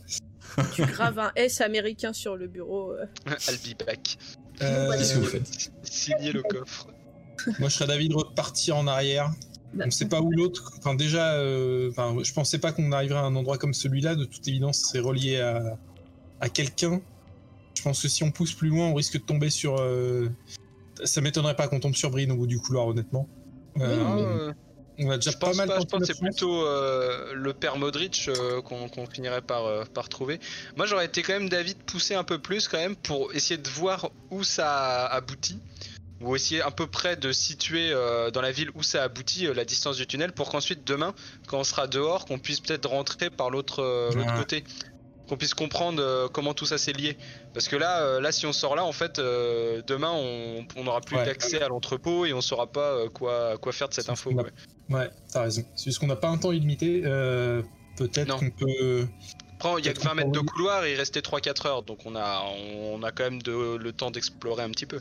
[0.74, 2.92] Tu graves un S américain sur le bureau.
[2.92, 3.04] euh.
[3.48, 4.18] I'll be back.
[4.62, 6.86] Euh, Qu'est-ce que vous faites Signer le coffre.
[7.58, 9.30] Moi, je serais d'avis de repartir en arrière.
[9.74, 10.72] Bah, On sait pas où l'autre.
[10.78, 14.14] Enfin, déjà, euh, enfin, je pensais pas qu'on arriverait à un endroit comme celui-là.
[14.14, 15.78] De toute évidence, c'est relié à,
[16.40, 17.00] à quelqu'un.
[17.74, 19.76] Je pense que si on pousse plus loin, on risque de tomber sur.
[19.80, 20.28] euh,
[21.04, 23.26] Ça m'étonnerait pas qu'on tombe sur Brin au bout du couloir, honnêtement.
[23.80, 24.52] Euh, Oui, mais- Euh,
[24.98, 27.52] On a déjà je pas pense mal pas, je pense que c'est plutôt euh, le
[27.54, 30.38] père Modric euh, qu'on finirait par, euh, par trouver.
[30.76, 33.58] Moi j'aurais été quand même d'avis de pousser un peu plus quand même pour essayer
[33.58, 35.60] de voir où ça aboutit.
[36.20, 37.90] Ou essayer à peu près de situer
[38.32, 41.14] dans la ville où ça aboutit la distance du tunnel pour qu'ensuite demain,
[41.48, 43.82] quand on sera dehors, qu'on puisse peut-être rentrer par l'autre
[44.14, 44.38] l'autre Ouais.
[44.38, 44.64] côté.
[45.32, 47.16] Qu'on puisse comprendre euh, comment tout ça s'est lié.
[47.54, 51.00] Parce que là, euh, là, si on sort là, en fait, euh, demain, on n'aura
[51.00, 51.24] plus Ouais.
[51.24, 54.30] d'accès à l'entrepôt et on saura pas quoi, quoi faire de cette info.
[54.30, 54.44] ouais.
[54.90, 55.64] Ouais, t'as raison.
[55.74, 57.00] C'est juste qu'on n'a pas un temps illimité.
[57.06, 57.62] euh,
[57.96, 59.08] Peut-être qu'on peut.
[59.58, 61.82] Après, il y a que Peut-être 20 mètres de couloir et il restait 3-4 heures,
[61.82, 62.42] donc on a,
[62.92, 65.00] on a quand même de, le temps d'explorer un petit peu.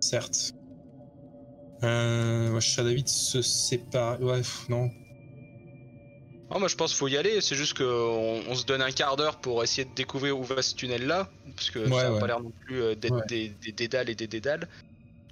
[0.00, 0.52] Certes.
[1.84, 4.24] Euh, de se séparer.
[4.24, 4.90] Ouais, pff, non.
[6.54, 8.92] Ah, moi je pense qu'il faut y aller, c'est juste qu'on on se donne un
[8.92, 12.02] quart d'heure pour essayer de découvrir où va ce tunnel là, parce que Ouais, ça
[12.04, 12.20] n'a ouais.
[12.20, 13.22] pas l'air non plus euh, d'être Ouais.
[13.28, 14.68] des, des dédales et des dédales.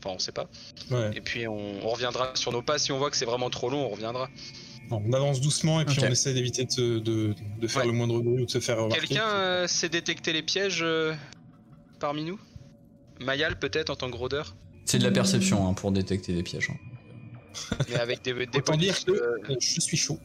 [0.04, 0.48] Enfin, on sait pas.
[0.90, 1.10] Ouais.
[1.14, 3.70] Et puis on, on reviendra sur nos pas, si on voit que c'est vraiment trop
[3.70, 4.28] long, on reviendra.
[4.88, 7.86] Bon, on avance doucement et puis on essaie d'éviter de, se- de, de faire Ouais.
[7.86, 9.06] le moindre bruit ou de se faire remarquer.
[9.06, 11.14] Quelqu'un euh, sait détecter les pièges euh,
[12.00, 12.40] parmi nous?
[13.20, 14.56] Mayal peut-être en tant que rôdeur,
[14.86, 16.70] C'est de la perception hein, pour détecter des pièges.
[16.70, 17.76] hein.
[17.88, 20.18] mais avec des, des Autant dire que euh, je suis chaud.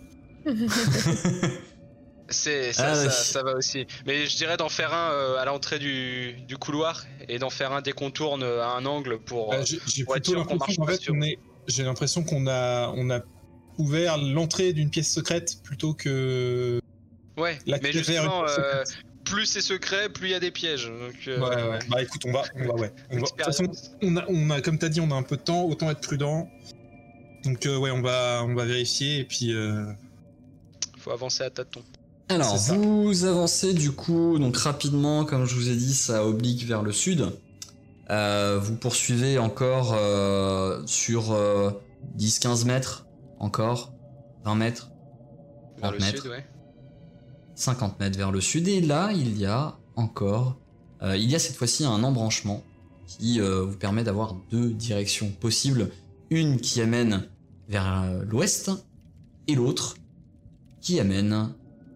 [2.30, 3.12] C'est ça, Ah ça, oui.
[3.14, 3.88] ça va aussi.
[4.06, 7.72] Mais je dirais d'en faire un euh, à l'entrée du, du couloir et d'en faire
[7.72, 9.52] un des contournes euh, à un angle pour.
[9.52, 11.00] Bah, euh, j'ai plutôt l'impression fait.
[11.68, 13.22] J'ai l'impression qu'on a, on a
[13.78, 16.82] ouvert l'entrée d'une pièce secrète plutôt que.
[17.38, 18.84] Ouais, la mais clé vers une justement, pièce euh,
[19.24, 20.88] plus c'est secret, plus il y a des pièges.
[20.88, 21.80] Donc, euh, Ouais, ouais.
[21.90, 22.92] Bah écoute, on va, on va, ouais.
[23.12, 25.24] On va- De toute façon, on a, on a, comme t'as dit, on a un
[25.24, 26.50] peu de temps, autant être prudent.
[27.46, 29.54] Donc euh, ouais, on va, on va vérifier et puis.
[31.08, 31.84] Euh, Faut avancer à tâtons.
[32.30, 36.84] Alors, vous avancez du coup, donc rapidement, comme je vous ai dit, ça oblique vers
[36.84, 37.32] le sud.
[38.10, 41.72] Euh, vous poursuivez encore euh, sur euh,
[42.18, 43.06] 10-15 mètres,
[43.40, 43.94] encore
[44.44, 44.92] 20 mètres.
[45.82, 46.22] Vers 30 le mètres.
[46.24, 46.46] sud, ouais.
[47.56, 48.68] 50 mètres vers le sud.
[48.68, 50.58] Et là, il y a encore,
[51.02, 52.64] euh, il y a cette fois-ci un embranchement
[53.08, 55.90] qui euh, vous permet d'avoir deux directions possibles.
[56.30, 57.28] Une qui amène
[57.70, 58.72] vers euh, l'ouest
[59.48, 59.96] et l'autre
[60.88, 61.50] qui amène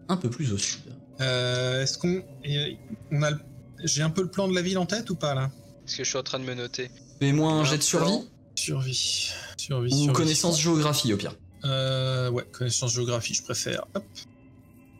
[0.08, 0.82] un peu plus au sud.
[1.22, 2.22] Euh, Est-ce qu'on.
[2.44, 2.76] et,
[3.10, 3.38] on a le-
[3.84, 5.50] J'ai un peu le plan de la ville en tête ou pas là?
[5.80, 6.90] Parce que je suis en train de me noter?
[7.18, 8.28] Fais-moi un Un jet de survie.
[8.54, 9.30] Survie.
[9.56, 9.92] Survie.
[9.94, 10.12] ou survie.
[10.12, 11.34] connaissance géographie au pire.
[11.64, 13.86] Euh, ouais, connaissance géographie, je préfère.
[13.94, 14.04] Hop,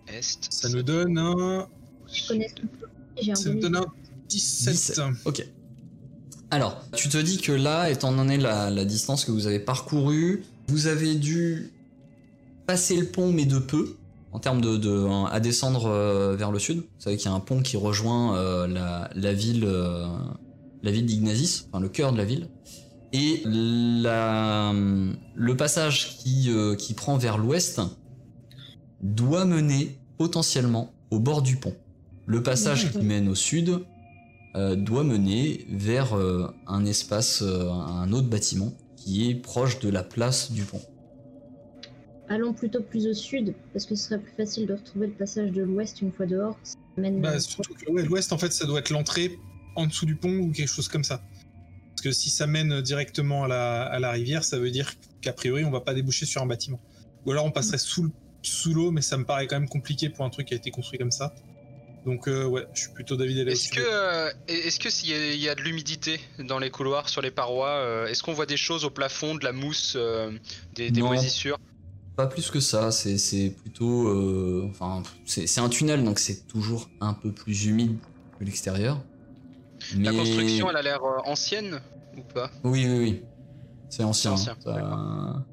[0.08, 0.38] Est.
[0.50, 1.68] ça nous donne un.
[2.10, 2.66] Je connais tout.
[3.20, 3.84] J'ai un Ça nous donne un
[4.30, 4.72] 17.
[4.72, 5.00] 17.
[5.26, 5.46] Ok.
[6.50, 10.44] Alors, tu te dis que là, étant donné la, la distance que vous avez parcourue,
[10.68, 11.70] vous avez dû
[12.72, 13.96] passer le pont, mais de peu,
[14.32, 16.78] en termes de, de- à descendre euh, vers le sud.
[16.78, 20.06] Vous savez qu'il y a un pont qui rejoint euh, la, ville, euh,
[20.82, 22.48] la ville d'Ignazis, enfin le cœur de la ville.
[23.12, 24.72] Et la,
[25.34, 27.82] le passage qui, qui prend vers l'ouest
[29.02, 31.74] doit mener potentiellement au bord du pont.
[32.24, 33.80] Le passage qui mène au sud
[34.54, 36.16] doit mener vers
[36.66, 40.80] un espace, un autre bâtiment qui est proche de la place du pont.
[42.32, 45.50] Allons plutôt plus au sud, parce que ce serait plus facile de retrouver le passage
[45.50, 46.58] de l'ouest une fois dehors.
[46.62, 49.38] Ça mène Bah, surtout que ouais, l'ouest, en fait, ça doit être l'entrée
[49.76, 51.22] en dessous du pont ou quelque chose comme ça.
[51.90, 55.34] Parce que si ça mène directement à la, à la rivière, ça veut dire qu'a
[55.34, 56.80] priori, on va pas déboucher sur un bâtiment.
[57.26, 60.08] Ou alors on passerait sous, le- sous l'eau, mais ça me paraît quand même compliqué
[60.08, 61.34] pour un truc qui a été construit comme ça.
[62.06, 65.10] Donc, euh, ouais, je suis plutôt d'avis d'aller au Est-ce que, euh, est-ce que s'il
[65.10, 68.22] y, a- il y a de l'humidité dans les couloirs, sur les parois, euh, est-ce
[68.22, 70.32] qu'on voit des choses au plafond, de la mousse, euh,
[70.72, 71.58] des, des moisissures?
[72.16, 74.08] Pas plus que ça, c'est plutôt...
[74.08, 77.96] euh, enfin, c'est un tunnel, donc c'est toujours un peu plus humide
[78.38, 79.00] que l'extérieur.
[79.96, 80.04] Mais...
[80.04, 81.80] La construction, elle a l'air euh, ancienne
[82.16, 82.50] ou pas?
[82.64, 83.22] Oui, oui, oui.
[83.88, 84.36] C'est ancien.
[84.36, 85.44] C'est ancien, Ça a-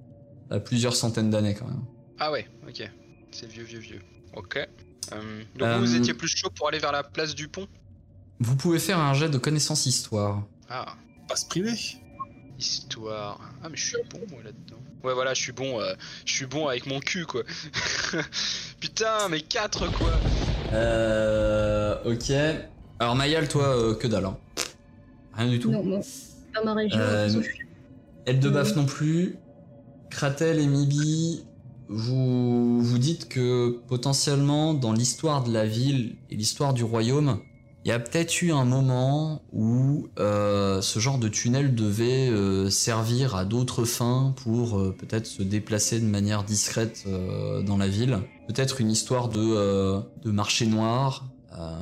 [0.49, 1.81] ça a plusieurs centaines d'années quand même.
[2.19, 2.89] Ah ouais, ok.
[3.31, 4.01] C'est vieux, vieux, vieux.
[4.35, 4.57] Ok.
[4.57, 7.67] Euh, donc Euh, vous, vous étiez plus chaud pour aller vers la place du pont?
[8.39, 10.43] Vous pouvez faire un jet de connaissance histoire.
[10.69, 10.95] Ah,
[11.27, 11.73] Pas se priver.
[12.57, 13.39] histoire.
[13.63, 14.77] Ah mais je suis bon moi là-dedans.
[15.03, 15.93] Ouais voilà, je suis bon, euh,
[16.25, 17.43] je suis bon avec mon cul quoi.
[18.79, 20.11] Putain, mais 4 quoi.
[20.73, 21.95] Euh...
[22.05, 22.31] Ok.
[22.99, 24.25] Alors Mayal, toi, euh, que dalle.
[24.25, 24.37] hein.
[25.33, 25.71] Rien du tout.
[25.71, 26.01] Non, non.
[26.53, 26.99] Pas ma région.
[26.99, 27.59] Euh, de je suis-
[28.71, 28.75] Mhm.
[28.75, 29.37] non plus.
[30.09, 31.45] Kratel et Mibi,
[31.87, 37.39] vous vous dites que potentiellement dans l'histoire de la ville et l'histoire du royaume,
[37.85, 42.69] il y a peut-être eu un moment où euh, ce genre de tunnel devait euh,
[42.69, 47.87] servir à d'autres fins pour euh, peut-être se déplacer de manière discrète euh, dans la
[47.87, 48.19] ville.
[48.47, 51.77] Peut-être une histoire de, euh, de marché noir, euh,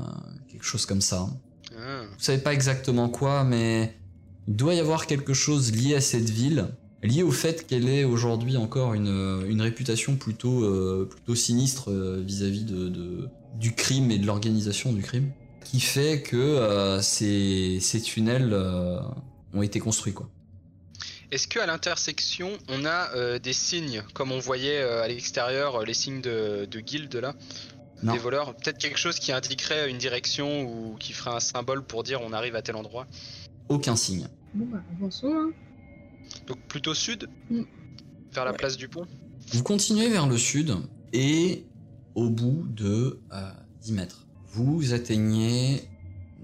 [0.50, 1.28] quelque chose comme ça.
[1.76, 2.02] Ah.
[2.04, 3.96] Vous savez pas exactement quoi, mais
[4.48, 6.68] il doit y avoir quelque chose lié à cette ville,
[7.04, 12.64] lié au fait qu'elle ait aujourd'hui encore une, une réputation plutôt, euh, plutôt sinistre vis-à-vis
[12.64, 13.30] de, de-
[13.60, 15.32] du crime et de l'organisation du crime,
[15.70, 19.00] qui fait que euh, ces, ces tunnels euh,
[19.54, 20.30] ont été construits quoi.
[21.30, 25.84] Est-ce que à l'intersection, on a euh, des signes, comme on voyait euh, à l'extérieur,
[25.84, 27.34] les signes de, de guilde là,
[28.02, 28.14] Non.
[28.14, 28.56] des voleurs?
[28.56, 32.32] Peut-être quelque chose qui indiquerait une direction ou qui ferait un symbole pour dire on
[32.32, 33.08] arrive à tel endroit?
[33.68, 34.28] Aucun signe.
[34.54, 35.34] Bon, bah, avançons.
[35.36, 35.52] Hein.
[36.48, 37.64] Donc plutôt sud, Mm.
[38.32, 38.58] vers la Ouais.
[38.58, 39.06] place du pont?
[39.52, 40.76] Vous continuez vers le sud
[41.12, 41.66] et
[42.16, 43.52] au bout de euh,
[43.82, 45.82] 10 mètres, vous atteignez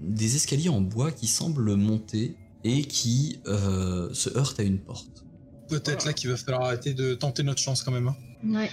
[0.00, 5.24] des escaliers en bois qui semblent monter et qui euh, se heurtent à une porte.
[5.68, 8.08] Peut-être là qu'il va falloir arrêter de tenter notre chance quand même.
[8.08, 8.16] hein.
[8.44, 8.70] Ouais.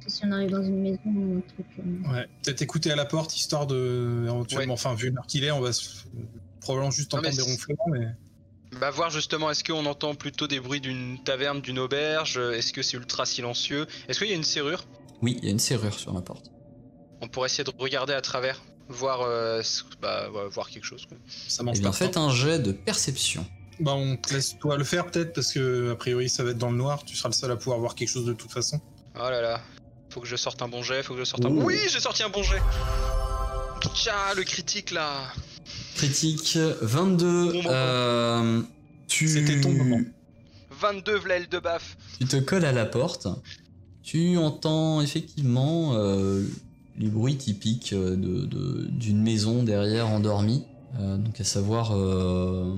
[0.00, 1.66] Parce que si on arrive dans une maison ou un truc.
[1.78, 2.26] euh, Ouais.
[2.42, 4.22] Peut-être écouter à la porte histoire de.
[4.24, 4.80] Éventuellement, Ouais.
[4.80, 6.04] enfin, vu l'heure qu'il est, on va se-
[6.60, 8.06] probablement juste entendre des ronflements, mais.
[8.80, 12.38] Bah voir justement, est-ce qu'on entend plutôt des bruits d'une taverne, d'une auberge?
[12.38, 13.86] Est-ce que c'est ultra silencieux?
[14.08, 14.86] Est-ce qu'il y a une serrure?
[15.20, 16.50] Oui, il y a une serrure sur la porte.
[17.22, 19.62] On pourrait essayer de regarder à travers, voir, euh,
[20.00, 21.06] bah, voir quelque chose.
[21.06, 21.16] quoi.
[21.48, 21.90] Ça Eh mange bien, pas.
[21.92, 22.28] de faites temps.
[22.28, 23.46] un jet de perception.
[23.80, 26.58] Bah, on te laisse toi le faire peut-être, parce que a priori ça va être
[26.58, 28.80] dans le noir, tu seras le seul à pouvoir voir quelque chose de toute façon.
[29.16, 29.60] Oh là là,
[30.10, 31.60] faut que je sorte un bon jet, faut que je sorte un Ouh.
[31.60, 31.64] bon...
[31.64, 32.60] Oui, j'ai sorti un bon jet
[33.94, 35.32] Tcha, le critique là
[35.96, 37.26] Critique 22.
[37.52, 37.68] Bon moment.
[37.70, 38.62] euh,
[39.08, 39.28] tu...
[39.28, 40.00] C'était ton moment.
[40.80, 43.26] 22 vlael de baf Tu te colles à la porte.
[44.02, 46.44] Tu entends effectivement euh,
[46.98, 50.64] les bruits typiques euh, de- de- d'une maison derrière endormie.
[51.00, 52.74] Euh, donc à savoir euh,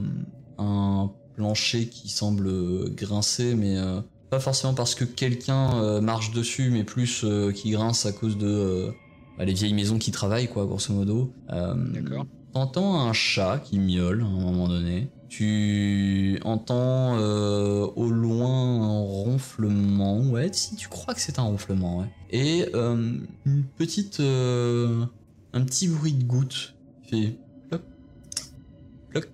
[0.58, 2.48] un plancher qui semble
[2.94, 4.00] grincer, mais euh,
[4.30, 7.24] pas forcément parce que quelqu'un marche dessus, mais plus
[7.54, 8.92] qui grince à cause de
[9.36, 11.32] bah, les vieilles maisons qui travaillent, quoi, grosso modo.
[11.48, 12.26] D'accord.
[12.52, 15.08] T'entends un chat qui miaule à un moment donné.
[15.36, 20.20] Tu entends euh, au loin un ronflement.
[20.20, 22.06] Ouais, si tu crois que c'est un ronflement, ouais.
[22.30, 25.04] Et euh, une petite, euh,
[25.52, 26.74] un petit bruit de goutte.
[27.10, 27.36] Fait
[27.68, 27.82] plop,
[29.10, 29.24] plop.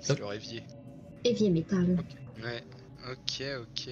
[0.00, 0.62] C'est le révier.
[1.24, 1.96] Évier métal.
[2.42, 2.62] Ouais.
[3.10, 3.90] Ok, ok.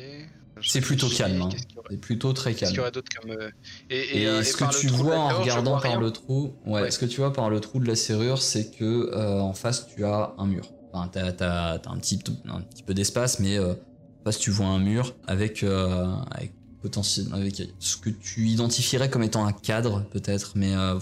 [0.62, 1.40] C'est plutôt calme.
[1.40, 1.48] hein.
[1.88, 2.80] C'est plutôt très qu'est-ce qu'il y calme.
[2.82, 3.30] aurait d'autre comme.
[3.30, 3.48] euh,
[3.88, 6.52] Et, Et, et, euh, et ce que tu vois en regardant par rien le trou,
[6.66, 6.90] ouais, Ouais.
[6.90, 9.86] ce que tu vois par le trou de la serrure, c'est que euh, en face
[9.94, 10.70] tu as un mur.
[10.92, 14.50] Enfin, t'as, t'as- t'as un petit, un petit peu d'espace, mais euh, en face tu
[14.50, 16.52] vois un mur avec, euh, avec
[16.82, 20.98] potentiel, avec ce que tu identifierais comme étant un cadre peut-être, mais euh,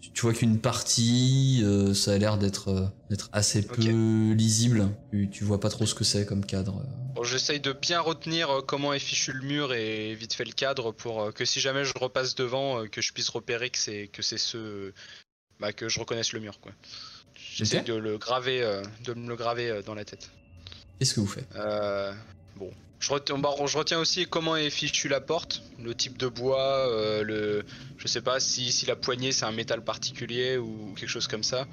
[0.00, 3.82] tu- vois qu'une partie, euh, ça a l'air d'être, euh, d'être assez peu
[4.34, 4.88] lisible.
[5.10, 6.82] Tu, tu vois pas trop ce que c'est comme cadre.
[7.14, 10.92] Bon, j'essaye de bien retenir comment est fichu le mur et vite fait le cadre
[10.92, 14.38] pour que si jamais je repasse devant, que je puisse repérer que c'est que c'est
[14.38, 14.92] ce,
[15.58, 16.72] bah, que je reconnaisse le mur quoi.
[17.64, 20.30] J'essaie de le graver, euh, de me le graver euh, dans la tête.
[20.98, 21.48] Qu'est-ce que vous faites?
[21.56, 22.12] Euh,
[22.56, 26.26] bon, je retiens, bah, je retiens aussi comment est fichue la porte, le type de
[26.28, 27.64] bois, euh, le,
[27.98, 31.42] je sais pas si, si la poignée c'est un métal particulier ou quelque chose comme
[31.42, 31.66] ça.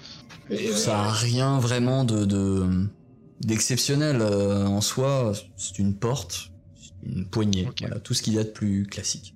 [0.49, 2.87] Et, euh, Ça a rien vraiment de de-
[3.41, 5.33] d'exceptionnel euh, en soi.
[5.57, 6.51] C'est une porte,
[7.03, 7.67] une poignée.
[7.79, 9.33] Voilà, tout ce qu'il y a de plus classique.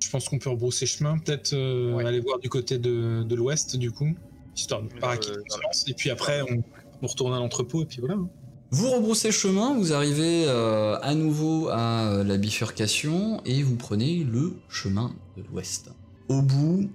[0.00, 2.04] Je pense qu'on peut rebrousser chemin, peut-être euh, Ouais.
[2.06, 4.14] aller voir du côté de, de l'ouest, du coup,
[4.56, 5.84] histoire de pas quitter silence.
[5.88, 6.62] Et puis après, on,
[7.02, 8.14] on retourne à l'entrepôt, et puis voilà.
[8.14, 8.28] hein.
[8.70, 14.24] Vous rebroussez chemin, vous arrivez euh, à nouveau à euh, la bifurcation et vous prenez
[14.24, 15.90] le chemin de l'ouest.
[16.30, 16.90] Au bout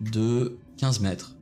[0.00, 1.36] de 15 mètres,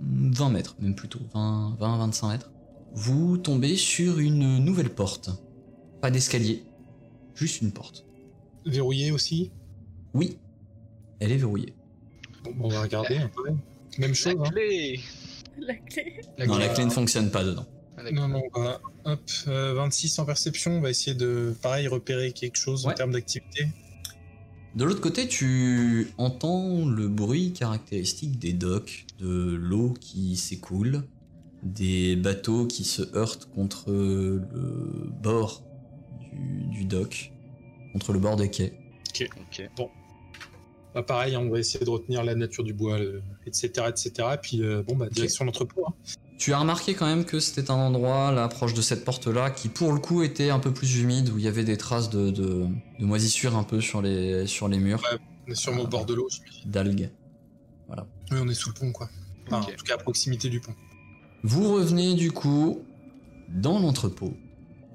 [0.00, 2.50] 20 mètres même plutôt, 20, 20 25 mètres,
[2.94, 5.30] vous tombez sur une nouvelle porte.
[6.00, 6.62] Pas d'escalier,
[7.34, 8.06] juste une porte.
[8.64, 9.50] Verrouillé aussi?
[10.14, 10.38] Oui,
[11.18, 11.74] elle est verrouillée.
[12.44, 13.50] Bon, on va regarder un peu.
[14.00, 14.34] Même la chose.
[14.38, 14.50] Hein.
[14.50, 15.00] clé.
[15.58, 16.20] La clé.
[16.46, 16.84] non, la clé.
[16.84, 17.66] ne fonctionne pas dedans.
[17.96, 18.10] Ah.
[18.12, 22.32] Non, non, on va, hop, euh, 26 en perception, on va essayer de, pareil, repérer
[22.32, 22.92] quelque chose Ouais.
[22.92, 23.66] en termes d'activité.
[24.74, 31.02] De l'autre côté, tu entends le bruit caractéristique des docks, de l'eau qui s'écoule,
[31.62, 35.62] des bateaux qui se heurtent contre le bord
[36.32, 37.32] du, du dock,
[37.92, 38.72] contre le bord des quais.
[39.10, 39.68] Ok.
[40.94, 42.98] Bah, pareil, hein, on va essayer de retenir la nature du bois,
[43.46, 44.12] etc., etc.
[44.42, 45.84] Puis, euh, bon, bah, direction l'entrepôt.
[45.86, 45.94] hein.
[46.38, 49.68] Tu as remarqué quand même que c'était un endroit, là, proche de cette porte-là, qui
[49.68, 52.30] pour le coup était un peu plus humide, où il y avait des traces de,
[52.30, 52.64] de,
[52.98, 55.02] de moisissure un peu sur les, sur les murs,
[55.46, 56.28] On est sûrement au bord de l'eau,
[56.64, 57.10] d'algues.
[58.32, 59.08] Oui, on est sous le pont, quoi.
[59.48, 59.60] Enfin.
[59.60, 60.72] En tout cas, à proximité du pont.
[61.42, 62.82] Vous revenez du coup
[63.48, 64.34] dans l'entrepôt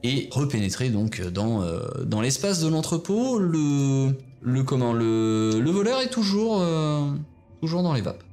[0.04, 3.38] et repénétrez donc dans, euh, dans l'espace de l'entrepôt.
[3.40, 7.10] Le, le comment le, le voleur est toujours euh,
[7.62, 8.24] toujours dans les vapes.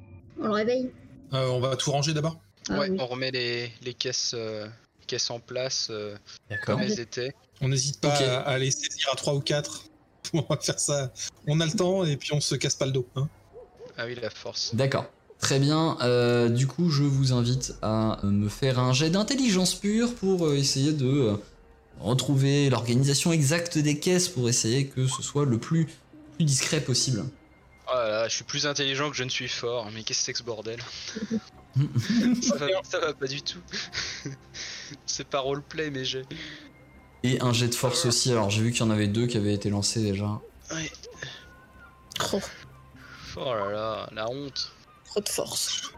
[0.41, 0.91] On le réveille
[1.33, 2.37] Euh, on va tout ranger d'abord
[2.69, 2.97] Ah ouais, oui.
[3.01, 4.67] on remet les, les caisses, euh,
[5.07, 6.15] caisses en place euh,
[6.51, 6.77] D'accord.
[6.77, 7.33] comme elles étaient.
[7.61, 8.23] On n'hésite pas Ok.
[8.23, 9.85] à, à les saisir à 3 ou 4.
[10.35, 11.13] on va faire ça.
[11.47, 13.07] On a le temps et puis on se casse pas le dos.
[13.17, 13.29] Hein.
[13.97, 14.75] Ah oui, la force.
[14.75, 15.07] D'accord.
[15.39, 15.97] Très bien.
[16.03, 20.55] Euh, du coup, je vous invite à me faire un jet d'intelligence pure pour euh,
[20.57, 21.37] essayer de euh,
[22.01, 25.87] retrouver l'organisation exacte des caisses pour essayer que ce soit le plus,
[26.37, 27.25] plus discret possible.
[27.89, 30.25] Oh là là, je suis plus intelligent que je ne suis fort, mais qu'est-ce que
[30.25, 30.79] c'est que ce bordel
[32.43, 33.61] ça, va, ça va pas du tout.
[35.07, 36.25] c'est pas roleplay, mais j'ai.
[37.23, 38.31] Et un jet de force aussi.
[38.31, 40.41] Alors, j'ai vu qu'il y en avait deux qui avaient été lancés déjà.
[40.71, 40.91] Ouais.
[42.35, 42.41] Oh,
[43.37, 44.73] Oh là là, la honte.
[45.05, 45.93] trop de force.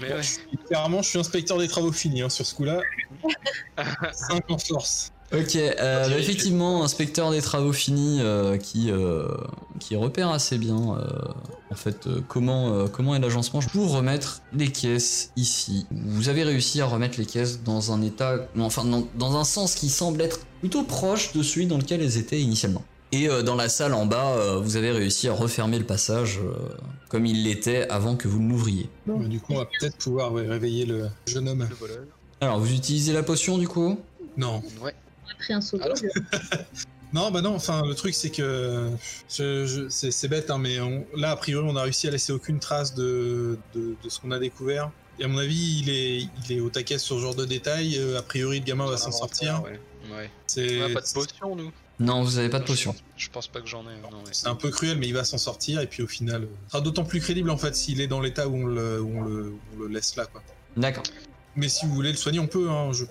[0.00, 0.20] Mais ouais.
[0.66, 2.80] Clairement, je suis inspecteur des travaux finis hein, sur ce coup-là.
[4.12, 5.12] 5 en force.
[5.32, 6.24] Ok, euh, bah, dirige.
[6.24, 9.28] effectivement, inspecteur des travaux finis euh, qui, euh,
[9.78, 11.08] qui repère assez bien euh,
[11.70, 15.86] en fait euh, comment, euh, comment est l'agencement pour remettre les caisses ici.
[15.92, 19.44] Vous avez réussi à remettre les caisses dans un état, non, enfin dans, dans un
[19.44, 22.82] sens qui semble être plutôt proche de celui dans lequel elles étaient initialement.
[23.12, 26.38] Et euh, dans la salle en bas, euh, vous avez réussi à refermer le passage
[26.38, 26.52] euh,
[27.08, 28.88] comme il l'était avant que vous ne l'ouvriez.
[29.06, 31.66] Du coup, on va peut-être pouvoir réveiller le jeune homme.
[31.68, 32.04] Le voleur.
[32.40, 33.98] Alors, vous utilisez la potion du coup?
[34.36, 34.62] Non.
[34.80, 34.94] Ouais.
[35.26, 35.96] On a pris un saut Alors
[37.12, 38.88] Non, bah non, enfin, le truc, c'est que.
[39.28, 42.12] je- je- c'est c'est bête, hein, mais on- là, a priori, on a réussi à
[42.12, 44.92] laisser aucune trace de, de, de ce qu'on a découvert.
[45.18, 48.00] Et à mon avis, il est, il est au taquet sur ce genre de détails.
[48.16, 49.60] A priori, le gamin va s'en sortir.
[49.64, 49.80] Ouais.
[50.16, 50.30] ouais.
[50.46, 52.96] C'est On a pas de potion, nous Non, vous avez pas de potion.
[53.18, 53.94] Je pense pas que j'en ai.
[54.00, 54.30] Non, ouais.
[54.32, 55.80] c'est un peu cruel, mais il va s'en sortir.
[55.80, 58.20] Et puis au final, euh, ce sera d'autant plus crédible en fait s'il est dans
[58.20, 60.24] l'état où on le, où on le, on le laisse là.
[60.24, 60.42] Quoi.
[60.78, 61.02] D'accord.
[61.56, 62.70] Mais si vous voulez le soigner, on peut.
[62.70, 63.04] Hein, je,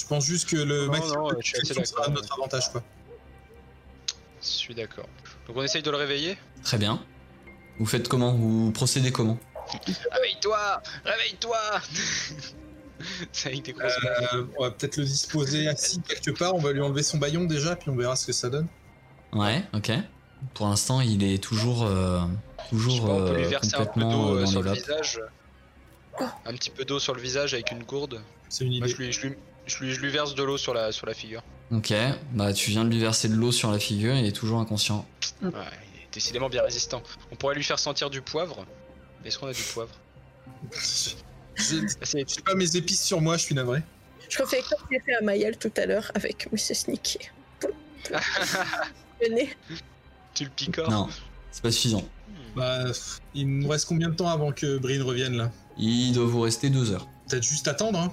[0.00, 2.72] je pense juste que le Non, maximum non, de sera à notre avantage.
[2.72, 2.82] Quoi.
[4.40, 5.08] Je suis d'accord.
[5.46, 6.38] Donc on essaye de le réveiller?
[6.62, 7.04] Très bien.
[7.78, 8.32] Vous faites comment?
[8.32, 9.38] Vous procédez comment?
[10.12, 11.58] Réveille-toi Réveille-toi
[13.44, 13.92] avec des grosses.
[14.34, 16.54] Euh, on va peut-être le disposer assis quelque part.
[16.54, 18.66] On va lui enlever son baillon déjà, puis on verra ce que ça donne.
[19.32, 19.92] Ouais, ok.
[20.52, 22.20] Pour l'instant, il est toujours, euh,
[22.68, 25.20] toujours pas, on peut lui euh, verser un peu d'eau euh, sur le visage.
[26.44, 28.20] Un petit peu d'eau sur le visage avec une gourde.
[28.48, 28.88] C'est une Moi, idée.
[28.88, 31.14] je lui, je lui, je lui, je lui verse de l'eau sur la, sur la
[31.14, 31.42] figure.
[31.72, 31.92] Ok,
[32.32, 35.06] bah tu viens de lui verser de l'eau sur la figure, il est toujours inconscient.
[35.42, 37.02] Ouais, il est décidément bien résistant.
[37.32, 38.64] On pourrait lui faire sentir du poivre.
[39.24, 39.94] Est-ce qu'on a du poivre?
[41.56, 43.82] J'ai pas mes épices sur moi, je suis navré.
[44.28, 46.74] Je refais comme j'ai fait à Mayel tout à l'heure avec Mrs.
[46.74, 47.18] Sneaky.
[49.22, 49.54] Venez.
[50.34, 51.08] Tu le picores Non,
[51.50, 52.06] c'est pas suffisant.
[52.56, 55.50] Bah, pff, il nous reste combien de temps avant que Breen revienne là?
[55.78, 57.08] Il doit vous rester deux heures.
[57.28, 57.98] Peut-être juste attendre.
[57.98, 58.12] Hein.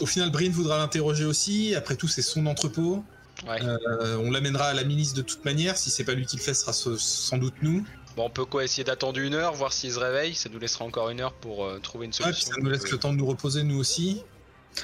[0.00, 1.74] Au final, Breen voudra l'interroger aussi.
[1.74, 3.04] Après tout, c'est son entrepôt.
[3.46, 3.62] Ouais.
[3.62, 5.76] Euh, on l'amènera à la milice de toute manière.
[5.76, 7.84] Si c'est pas lui qui le fait, ce sera sans doute nous.
[8.16, 10.34] Bon, on peut quoi essayer d'attendre une heure, voir s'il se réveille.
[10.34, 12.52] Ça nous laissera encore une heure pour euh, trouver une Ouais, puis solution.
[12.54, 14.22] ça nous laisse le temps de nous reposer nous aussi.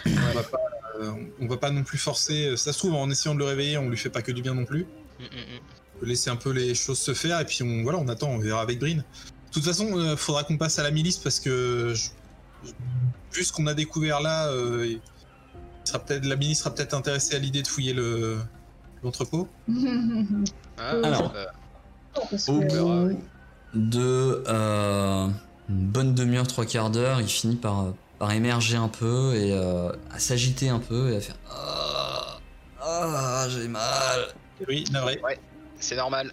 [0.06, 0.58] On va pas,
[1.00, 2.56] euh, on va pas non plus forcer.
[2.58, 4.54] Ça se trouve, en essayant de le réveiller, on lui fait pas que du bien
[4.54, 4.84] non plus.
[5.18, 5.60] Mm, mm, mm.
[5.96, 8.28] On peut laisser un peu les choses se faire et puis on, voilà, on attend,
[8.28, 8.98] on verra avec Breen.
[8.98, 12.10] De toute façon, euh, faudra qu'on passe à la milice parce que je-
[12.68, 12.72] je-
[13.34, 15.00] vu ce qu'on a découvert là, euh, il
[15.84, 18.38] sera peut-être, la milice sera peut-être intéressée à l'idée de fouiller le
[19.02, 19.48] l'entrepôt.
[20.78, 21.32] Ah, Alors.
[22.16, 23.22] Euh, Au que- bout
[23.74, 25.26] De euh,
[25.68, 29.90] une bonne demi-heure, trois quarts d'heure, il finit par, par émerger un peu et euh,
[30.10, 32.38] à s'agiter un peu et à faire Ah,
[32.82, 34.28] ah j'ai mal.
[34.68, 35.20] Oui, navré.
[35.80, 36.30] c'est normal.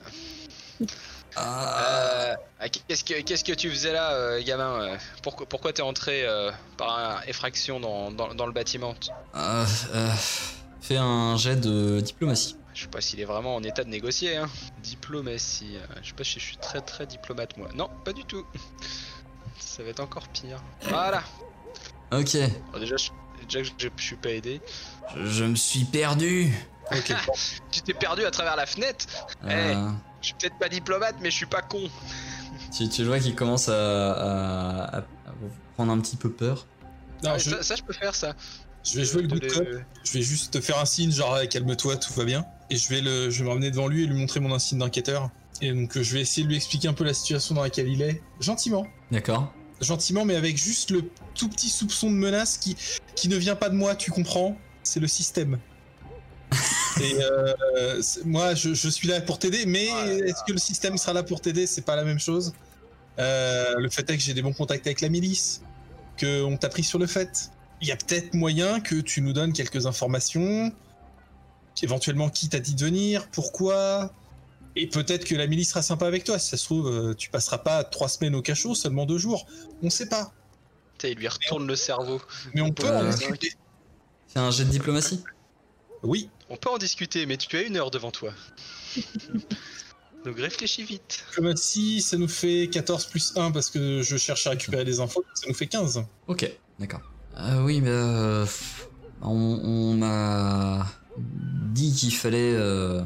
[1.36, 1.84] Ah.
[1.86, 5.82] Euh, ah, qu'est-ce que qu'est-ce que tu faisais là, euh, gamin euh, Pourquoi pourquoi t'es
[5.84, 8.96] entré euh, par effraction dans, dans, dans le bâtiment?
[9.36, 10.10] Euh, euh,
[10.82, 12.58] fais un jet de diplomatie.
[12.80, 14.38] Je sais pas s'il est vraiment en état de négocier.
[14.38, 14.48] Hein.
[14.82, 15.76] Diplomatie.
[15.76, 17.68] euh, Je sais pas si je suis très très diplomate moi.
[17.76, 18.46] Non, pas du tout.
[19.60, 20.64] Ça va être encore pire.
[20.84, 21.22] Voilà.
[22.14, 22.38] Ok,
[22.72, 23.10] Bon, déjà, je,
[23.50, 24.62] déjà que je, je suis pas aidé.
[25.14, 26.54] je, je me suis perdu.
[27.72, 29.06] Tu t'es perdu à travers la fenêtre?
[29.44, 29.90] Euh,
[30.22, 31.82] Je suis peut-être pas diplomate, mais je suis pas con.
[32.78, 36.66] tu, tu vois qu'il commence à, à- à- à vous prendre un petit peu peur.
[37.24, 38.34] Non, Ah, je, ça, ça, je peux faire ça.
[38.86, 39.68] je vais jouer le De good les- cop.
[40.06, 42.46] Je vais juste te faire un signe, genre eh, calme-toi, tout va bien.
[42.70, 44.80] Et je vais le, je vais me ramener devant lui et lui montrer mon insigne
[44.80, 45.30] d'enquêteur.
[45.62, 47.88] Et donc euh, je vais essayer de lui expliquer un peu la situation dans laquelle
[47.88, 48.86] il est, gentiment.
[49.12, 52.76] D'accord gentiment, mais avec juste le tout petit soupçon de menace qui,
[53.16, 55.58] qui ne vient pas de moi, tu comprends C'est le système.
[57.02, 60.58] Et euh, c'est- moi, je, je suis là pour t'aider, mais Ah est-ce que le
[60.58, 61.68] système sera là pour t'aider?
[61.68, 62.54] C'est pas la même chose.
[63.20, 65.62] Euh, le fait est que j'ai des bons contacts avec la milice,
[66.18, 67.52] que on t'a pris sur le fait.
[67.82, 70.74] Il y a peut-être moyen que tu nous donnes quelques informations,
[71.82, 74.14] éventuellement qui t'a dit de venir, pourquoi,
[74.76, 76.40] et peut-être que la milice sera sympa avec toi.
[76.40, 79.46] Si ça se trouve, euh, tu passeras pas trois semaines au cachot, seulement deux jours.
[79.82, 80.32] On sait pas.
[80.94, 82.22] Putain, il lui retourne le cerveau.
[82.54, 83.54] Mais on peut Euh, en discuter.
[84.28, 85.24] Fais un jet de diplomatie?
[86.04, 88.32] Oui, On peut en discuter, mais tu as une heure devant toi.
[90.26, 91.24] Donc réfléchis vite.
[91.30, 95.24] diplomatie, ça nous fait 14 plus 1 parce que je cherche à récupérer des infos,
[95.34, 96.04] ça nous fait 15.
[96.28, 97.02] Ok, d'accord.
[97.38, 98.46] Euh, oui, mais euh,
[99.22, 100.86] on, on m'a
[101.74, 103.02] dit qu'il fallait, euh,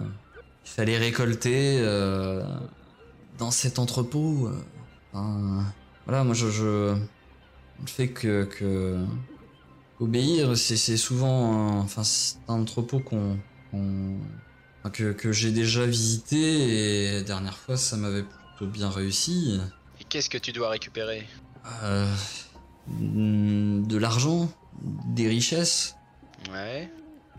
[0.65, 2.43] il fallait récolter euh,
[3.37, 4.47] dans cet entrepôt.
[4.47, 4.63] euh,
[5.13, 5.65] enfin,
[6.05, 6.95] voilà, moi je, je
[7.81, 9.03] le fait que, que
[9.99, 13.37] obéir, c'est souvent, enfin c'est un entrepôt qu'on,
[14.91, 19.59] que, que j'ai déjà visité et la dernière fois ça m'avait plutôt bien réussi.
[19.99, 21.25] Et qu'est-ce que tu dois récupérer?
[21.83, 22.13] Euh,
[22.87, 24.51] de l'argent,
[25.07, 25.95] des richesses.
[26.51, 26.91] Ouais.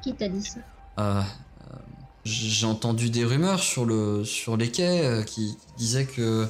[0.04, 0.60] Qui t'a dit ça
[0.98, 1.76] Euh, euh,
[2.24, 6.46] J'ai entendu des rumeurs sur, le, sur les quais euh, qui disaient que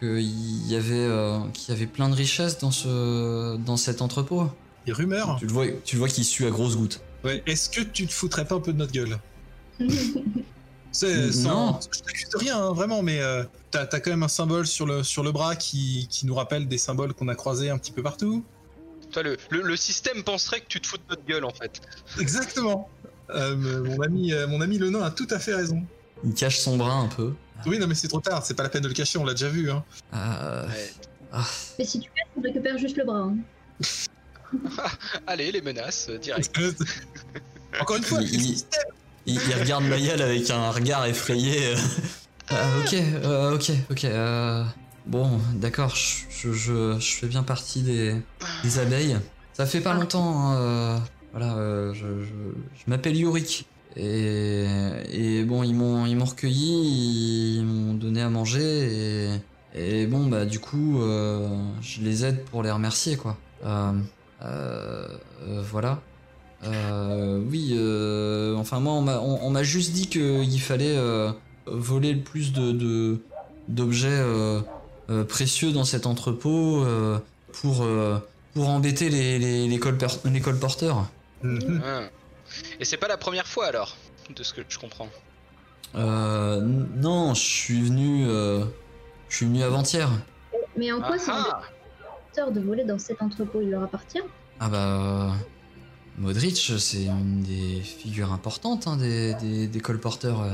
[0.00, 4.50] qu'il y avait euh, qu'il y avait plein de richesses dans ce dans cet entrepôt.
[4.86, 7.00] Des rumeurs Tu le vois, tu le vois qu'il sue à grosses gouttes.
[7.22, 7.42] Ouais.
[7.46, 9.18] Est-ce que tu te foutrais pas un peu de notre gueule
[10.92, 11.32] C'est Non.
[11.32, 11.80] sans.
[11.92, 14.86] Je t'accuse de rien, hein, vraiment, mais euh, t'as t'as quand même un symbole sur
[14.86, 17.92] le, sur le bras qui, qui nous rappelle des symboles qu'on a croisés un petit
[17.92, 18.44] peu partout.
[19.14, 21.80] Toi, le, le, le système penserait que tu te fous de notre gueule en fait.
[22.20, 22.90] Exactement.
[23.30, 25.82] Euh, mon ami, euh, mon ami le nain a tout à fait raison.
[26.24, 27.32] Il cache son bras un peu.
[27.66, 29.32] Oui, non, mais c'est trop tard, c'est pas la peine de le cacher, on l'a
[29.34, 29.70] déjà vu.
[29.70, 29.82] Hein.
[30.14, 30.92] Euh, Ouais.
[31.32, 31.44] ah,
[31.78, 33.20] Mais si tu casses, on récupère juste le bras.
[33.30, 33.36] hein.
[35.26, 36.58] Allez, les menaces, direct.
[37.80, 38.82] Encore une fois, Il- le il- système.
[39.26, 41.68] il, il regarde Mayel avec un regard effrayé.
[41.68, 41.76] euh.
[42.50, 44.04] Ah, ok, euh, ok, ok.
[44.04, 44.62] euh,
[45.06, 48.14] bon, d'accord, je, je, je, je fais bien partie des,
[48.62, 49.16] des abeilles.
[49.52, 50.38] Ça fait pas longtemps.
[50.40, 50.98] hein, euh,
[51.32, 52.04] voilà, euh, je,
[52.86, 53.66] m'appelle Yorick.
[53.96, 54.66] Et,
[55.12, 59.30] et bon, ils m'ont ils m'ont recueilli, ils m'ont donné à manger
[59.76, 61.48] et, et bon bah du coup euh,
[61.80, 63.36] je les aide pour les remercier quoi.
[63.64, 63.92] Euh,
[64.42, 65.06] Euh,
[65.46, 66.00] euh, voilà.
[66.64, 70.98] Euh, oui, euh, enfin moi on m'a juste dit qu'il fallait
[71.66, 73.20] voler le plus de
[73.68, 74.22] d'objets
[75.24, 77.18] précieux dans cet entrepôt euh,
[77.60, 78.18] pour euh,
[78.54, 79.78] pour embêter les les, les,
[80.30, 81.06] les colporteurs.
[81.42, 81.82] Mhm.
[81.84, 82.02] Ah.
[82.80, 83.96] Et c'est pas la première fois alors,
[84.34, 85.08] de ce que je comprends.
[85.94, 88.64] Euh, non, je suis venu euh,
[89.28, 90.10] je suis venu avant-hier.
[90.76, 91.46] Mais en quoi c'est un
[92.36, 93.60] Ah, de voler dans cet entrepôt?
[93.62, 94.22] Il leur appartient?
[94.60, 95.32] Ah bah
[96.18, 100.42] Modric, c'est une des figures importantes hein, des, des, des colporteurs.
[100.42, 100.50] euh.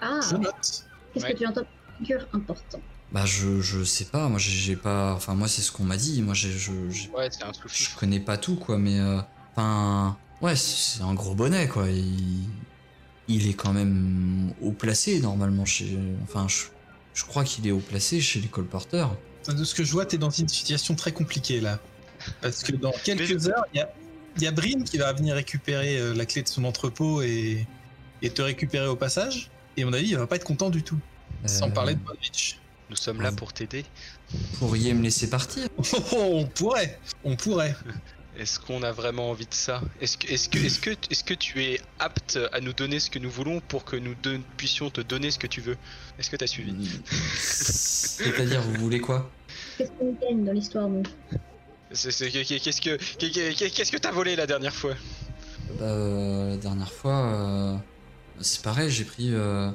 [0.00, 1.32] Ah, qu'est-ce Ouais.
[1.32, 1.62] que tu entends
[1.98, 2.80] figure important
[3.16, 6.20] Bah je, je sais pas, moi j'ai- pas, enfin moi c'est ce qu'on m'a dit,
[6.20, 9.18] moi j'ai, je, j'ai- ouais, c'est un je connais pas tout quoi, mais euh,
[9.52, 12.44] enfin ouais c'est un gros bonnet quoi, il,
[13.26, 16.64] il est quand même haut placé normalement chez, enfin je,
[17.14, 19.16] je crois qu'il est haut placé chez les colporteurs.
[19.48, 21.78] De ce que je vois, t'es dans une situation très compliquée là.
[22.42, 23.88] Parce que dans quelques heures, il y a,
[24.36, 27.66] il y a Brin qui va venir récupérer euh, la clé de son entrepôt et,
[28.20, 29.48] et te récupérer au passage.
[29.78, 30.98] Et à mon avis, il va pas être content du tout.
[31.46, 32.58] Sans Euh, parler de Bonvich.
[32.90, 33.84] Nous sommes là pour t'aider.
[34.58, 35.68] Pourriez me laisser partir.
[35.92, 37.74] Oh, oh, on pourrait, on pourrait.
[38.38, 39.80] Est-ce qu'on a vraiment envie de ça?
[40.00, 43.08] Est-ce que, est-ce que, est-ce que, est-ce que tu es apte à nous donner ce
[43.10, 44.14] que nous voulons pour que nous
[44.58, 45.76] puissions te donner ce que tu veux?
[46.18, 47.00] Est-ce que t'as suivi?
[47.34, 49.30] C'est-à-dire vous voulez quoi?
[49.78, 51.02] Qu'est-ce qu'on gagne dans l'histoire, nous
[51.90, 54.94] Qu'est-ce que, qu'est- qu'est-ce que t'as volé la dernière fois?
[55.78, 57.76] Bah, euh, la dernière fois, euh,
[58.40, 59.70] c'est pareil, j'ai pris euh,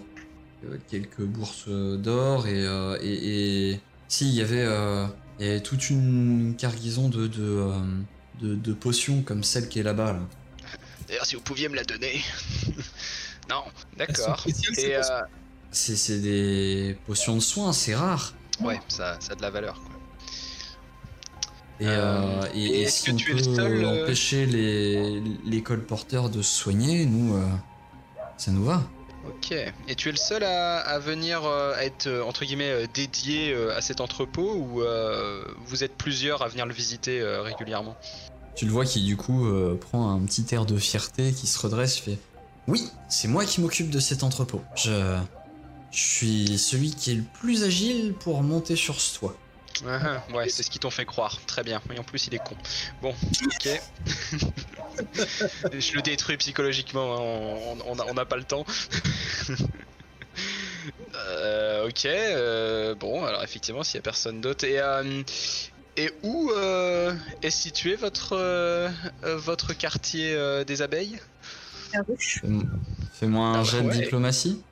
[0.89, 5.05] quelques bourses d'or et, euh, et, et- si il y avait, euh,
[5.39, 7.73] il y avait toute une cargaison de de, euh,
[8.41, 10.13] de de potions comme celle qui est là-bas.
[10.13, 10.19] Là.
[11.07, 12.21] D'ailleurs, si vous pouviez me la donner.
[13.49, 13.63] non,
[13.97, 14.43] d'accord.
[14.47, 14.51] euh,
[15.71, 18.33] C'est c'est des potions de soins, c'est rare.
[18.61, 19.75] ouais, ça, ça a de la valeur.
[19.81, 19.91] Quoi.
[21.79, 23.83] Et, Euh, euh, et, et et est-ce si que on tu es le peut seul,
[23.85, 27.47] euh, empêcher les les colporteurs de se soigner, nous, euh,
[28.37, 28.83] ça nous va.
[29.27, 29.51] Ok.
[29.87, 32.87] Et tu es le seul à, à venir euh, à être euh, entre guillemets euh,
[32.93, 34.81] dédié à cet entrepôt ou
[35.65, 37.95] vous êtes plusieurs à venir le visiter régulièrement?
[38.55, 39.47] Tu le vois qui du coup
[39.79, 42.17] prend un petit air de fierté, qui se redresse, fait
[42.67, 44.61] Oui, c'est moi qui m'occupe de cet entrepôt.
[44.75, 45.17] Je,
[45.91, 49.35] je suis celui qui est le plus agile pour monter sur ce toit.
[49.87, 51.39] Ah, ah, Ouais, c'est ce qu'ils t'ont fait croire.
[51.47, 51.81] Très bien.
[51.93, 52.55] Et en plus, il est con.
[53.01, 53.13] Bon,
[53.45, 53.81] ok.
[55.73, 57.15] Je le détruis psychologiquement.
[57.15, 57.19] hein,
[57.85, 58.65] On on- on n'a pas le temps.
[61.13, 62.05] Euh, ok.
[62.05, 64.63] euh, bon, alors effectivement, s'il y a personne d'autre.
[64.65, 65.23] Et, euh,
[65.97, 68.89] et où euh, est situé votre,
[69.35, 71.19] votre quartier euh, des abeilles?
[73.13, 74.63] Fais-moi un Ah jet de diplomatie.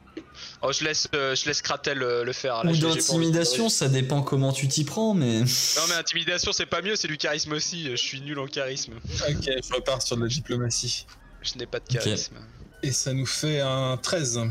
[0.62, 2.64] Oh, je laisse, euh, je laisse Kratel euh, le faire.
[2.64, 5.40] là, Ou d'intimidation, ça dépend comment tu t'y prends, mais.
[5.42, 7.90] Non, mais intimidation, c'est pas mieux, c'est du charisme aussi.
[7.92, 8.94] Je suis nul en charisme.
[9.30, 11.06] Ok, je repars sur de la diplomatie.
[11.42, 12.36] Je n'ai pas de charisme.
[12.84, 14.42] Et ça nous fait un 13.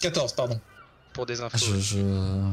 [0.00, 0.60] 14, pardon.
[1.12, 1.58] Pour des infos.
[1.58, 2.50] Je, je.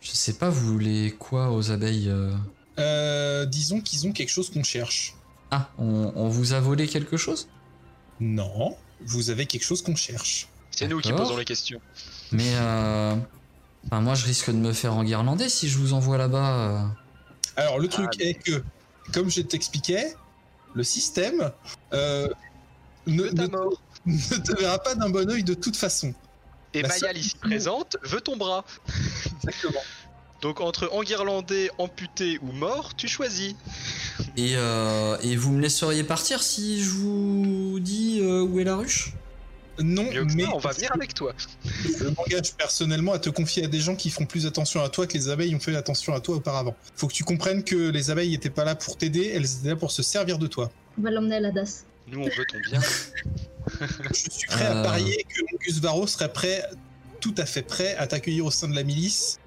[0.00, 2.32] Je sais pas, vous voulez quoi aux abeilles euh
[2.78, 5.14] Euh, disons qu'ils ont quelque chose qu'on cherche.
[5.50, 7.48] Ah, on, on vous a volé quelque chose?
[8.20, 10.48] Non, vous avez quelque chose qu'on cherche.
[10.76, 11.80] C'est nous qui posons les questions.
[12.30, 13.16] Mais euh.
[13.86, 16.58] Enfin, moi, je risque de me faire enguirlander si je vous envoie là-bas.
[16.58, 16.84] euh.
[17.56, 18.62] Alors le truc Ah, est que,
[19.12, 20.14] comme je t'expliquais,
[20.74, 21.50] le système
[21.94, 22.28] euh,
[23.06, 26.12] ne, te verra pas d'un bon oeil de toute façon.
[26.74, 28.64] Et La Mayal seule- ici présente veut ton bras.
[29.44, 29.80] Exactement.
[30.42, 33.54] Donc entre enguirlandé, amputé ou mort, tu choisis.
[34.36, 38.76] Et, euh, et vous me laisseriez partir si je vous dis euh, où est la
[38.76, 39.14] ruche?
[39.82, 41.34] Non, Mieux mais ça, on va venir avec toi.
[41.84, 45.06] je m'engage personnellement à te confier à des gens qui feront plus attention à toi
[45.06, 46.74] que les abeilles ont fait attention à toi auparavant.
[46.96, 49.76] Faut que tu comprennes que les abeilles n'étaient pas là pour t'aider, elles étaient là
[49.76, 50.70] pour se servir de toi.
[50.98, 51.84] On va l'emmener à la DAS.
[52.08, 52.80] Nous, on veut ton bien.
[52.80, 54.80] Je suis prêt Euh.
[54.80, 56.62] à parier que Mongus Varro serait prêt,
[57.20, 59.38] tout à fait prêt, à t'accueillir au sein de la milice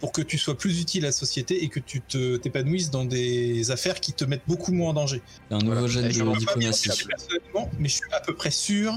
[0.00, 3.04] pour que tu sois plus utile à la société et que tu te t'épanouisses dans
[3.04, 5.22] des affaires qui te mettent beaucoup moins en danger.
[5.50, 5.86] Un nouveau Voilà.
[5.88, 6.88] jet Et de je vois pas diplomatie.
[6.88, 8.96] Personnellement, mais je suis à peu près sûr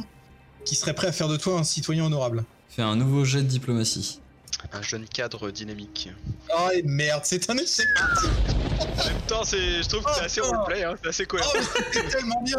[0.65, 2.43] qu'il serait prêt à faire de toi un citoyen honorable.
[2.69, 4.19] Fais un nouveau jet de diplomatie.
[4.73, 6.09] Un jeune cadre dynamique.
[6.55, 7.87] Oh et merde, c'est un échec.
[8.79, 10.47] En même temps, c'est, je trouve que c'est Oh, assez oh.
[10.51, 11.49] roleplay, hein, c'est assez Oh cohérent.
[11.91, 12.57] c'était tellement bien.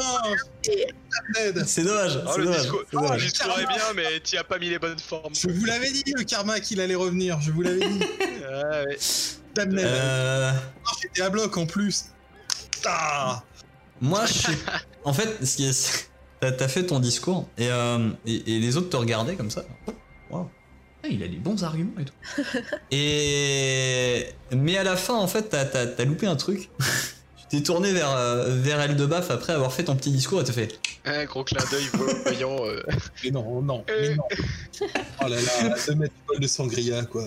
[1.37, 1.65] Ned.
[1.67, 3.75] C'est dommage, Oh, le discours, le discours est Karma.
[3.75, 5.35] bien, mais tu as pas mis les bonnes formes.
[5.35, 7.41] Je vous l'avais dit le karma qu'il allait revenir.
[7.41, 8.01] Je vous l'avais dit.
[8.55, 8.99] Ah, ouais.
[9.67, 9.79] Ned.
[9.79, 10.53] Euh,
[10.85, 12.07] Oh, J'étais à bloc en plus.
[12.85, 13.43] Ah.
[14.01, 14.59] moi, je sais-
[15.05, 16.11] En fait, ce qui est...
[16.43, 19.65] t'as t'as fait ton discours et, euh, et, et les autres te regardaient comme ça.
[20.31, 20.49] Waouh.
[21.05, 22.43] Ah, il a des bons arguments et tout.
[22.91, 26.69] et mais à la fin, en fait, t'as t'as- t'as loupé un truc.
[27.49, 30.79] t'es tourné vers, euh, vers Eldebaf après avoir fait ton petit discours et te fait
[31.05, 31.85] Un gros clin d'œil
[32.25, 32.57] voyant.
[32.67, 32.83] euh.
[33.25, 34.25] Mais non, non, mais non.
[35.23, 37.25] Oh là là, deux mètres de bol de sangria, quoi.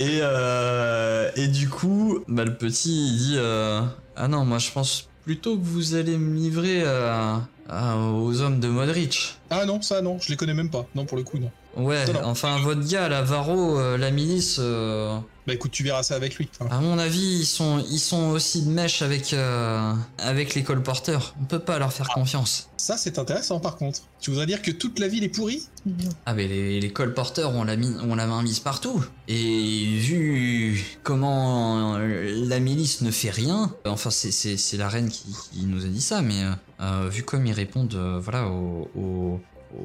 [0.00, 3.82] Et, euh, et du coup, bah, le petit il dit euh,
[4.16, 9.36] Ah non, moi je pense plutôt que vous allez me livrer aux hommes de Modric.
[9.50, 10.86] Ah non, ça non, je les connais même pas.
[10.94, 11.50] Non, pour le coup, non.
[11.76, 12.20] Ouais, Non, non.
[12.26, 15.16] enfin votre gars, la Varro, euh, la milice, euh,
[15.46, 16.48] Bah écoute, tu verras ça avec lui.
[16.60, 20.62] Enfin, à mon avis, ils sont, ils sont aussi de mèche avec, euh, avec les
[20.62, 21.34] colporteurs.
[21.40, 22.68] On peut pas leur faire confiance.
[22.76, 24.00] ça, c'est intéressant par contre.
[24.20, 25.62] Tu voudrais dire que toute la ville est pourrie?
[26.26, 29.04] Ah mais les, les colporteurs ont la, mi- ont la main mise partout.
[29.28, 35.24] Et vu comment la milice ne fait rien, enfin c'est- c'est c'est la reine qui,
[35.52, 36.42] qui nous a dit ça, mais
[36.80, 39.40] euh, vu comme ils répondent euh, voilà, aux, aux-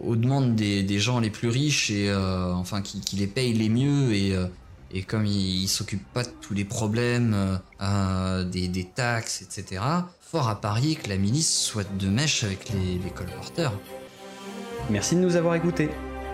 [0.06, 4.14] aux demandes des, gens les plus riches et euh, enfin qui, les payent les mieux
[4.14, 4.46] et, euh,
[5.08, 9.82] comme ils, ils s'occupent pas de tous les problèmes euh, des, des taxes, etc.,
[10.22, 13.74] fort à parier que la milice soit de mèche avec les, les colporteurs.
[14.90, 15.90] Merci de nous avoir écoutés.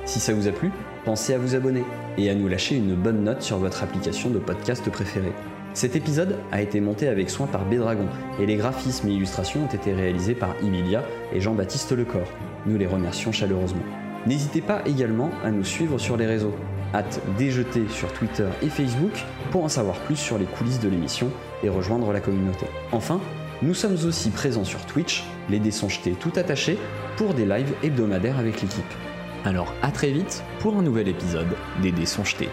[0.05, 0.71] Si ça vous a plu,
[1.03, 1.83] pensez à vous abonner
[2.17, 5.33] et à nous lâcher une bonne note sur votre application de podcast préférée.
[5.73, 8.07] Cet épisode a été monté avec soin par Bédragon
[8.39, 11.03] et les graphismes et illustrations ont été réalisés par Emilia
[11.33, 12.27] et Jean-Baptiste Lecor.
[12.65, 13.83] Nous les remercions chaleureusement.
[14.25, 16.55] N'hésitez pas également à nous suivre sur les réseaux.
[16.93, 21.29] Hâte déjeter sur Twitter et Facebook pour en savoir plus sur les coulisses de l'émission
[21.63, 22.65] et rejoindre la communauté.
[22.91, 23.19] Enfin,
[23.61, 26.79] nous sommes aussi présents sur Twitch, les dés sont jetés tout attachés,
[27.17, 28.83] pour des lives hebdomadaires avec l'équipe.
[29.43, 32.49] Alors à très vite pour un nouvel épisode des dés sont jetés.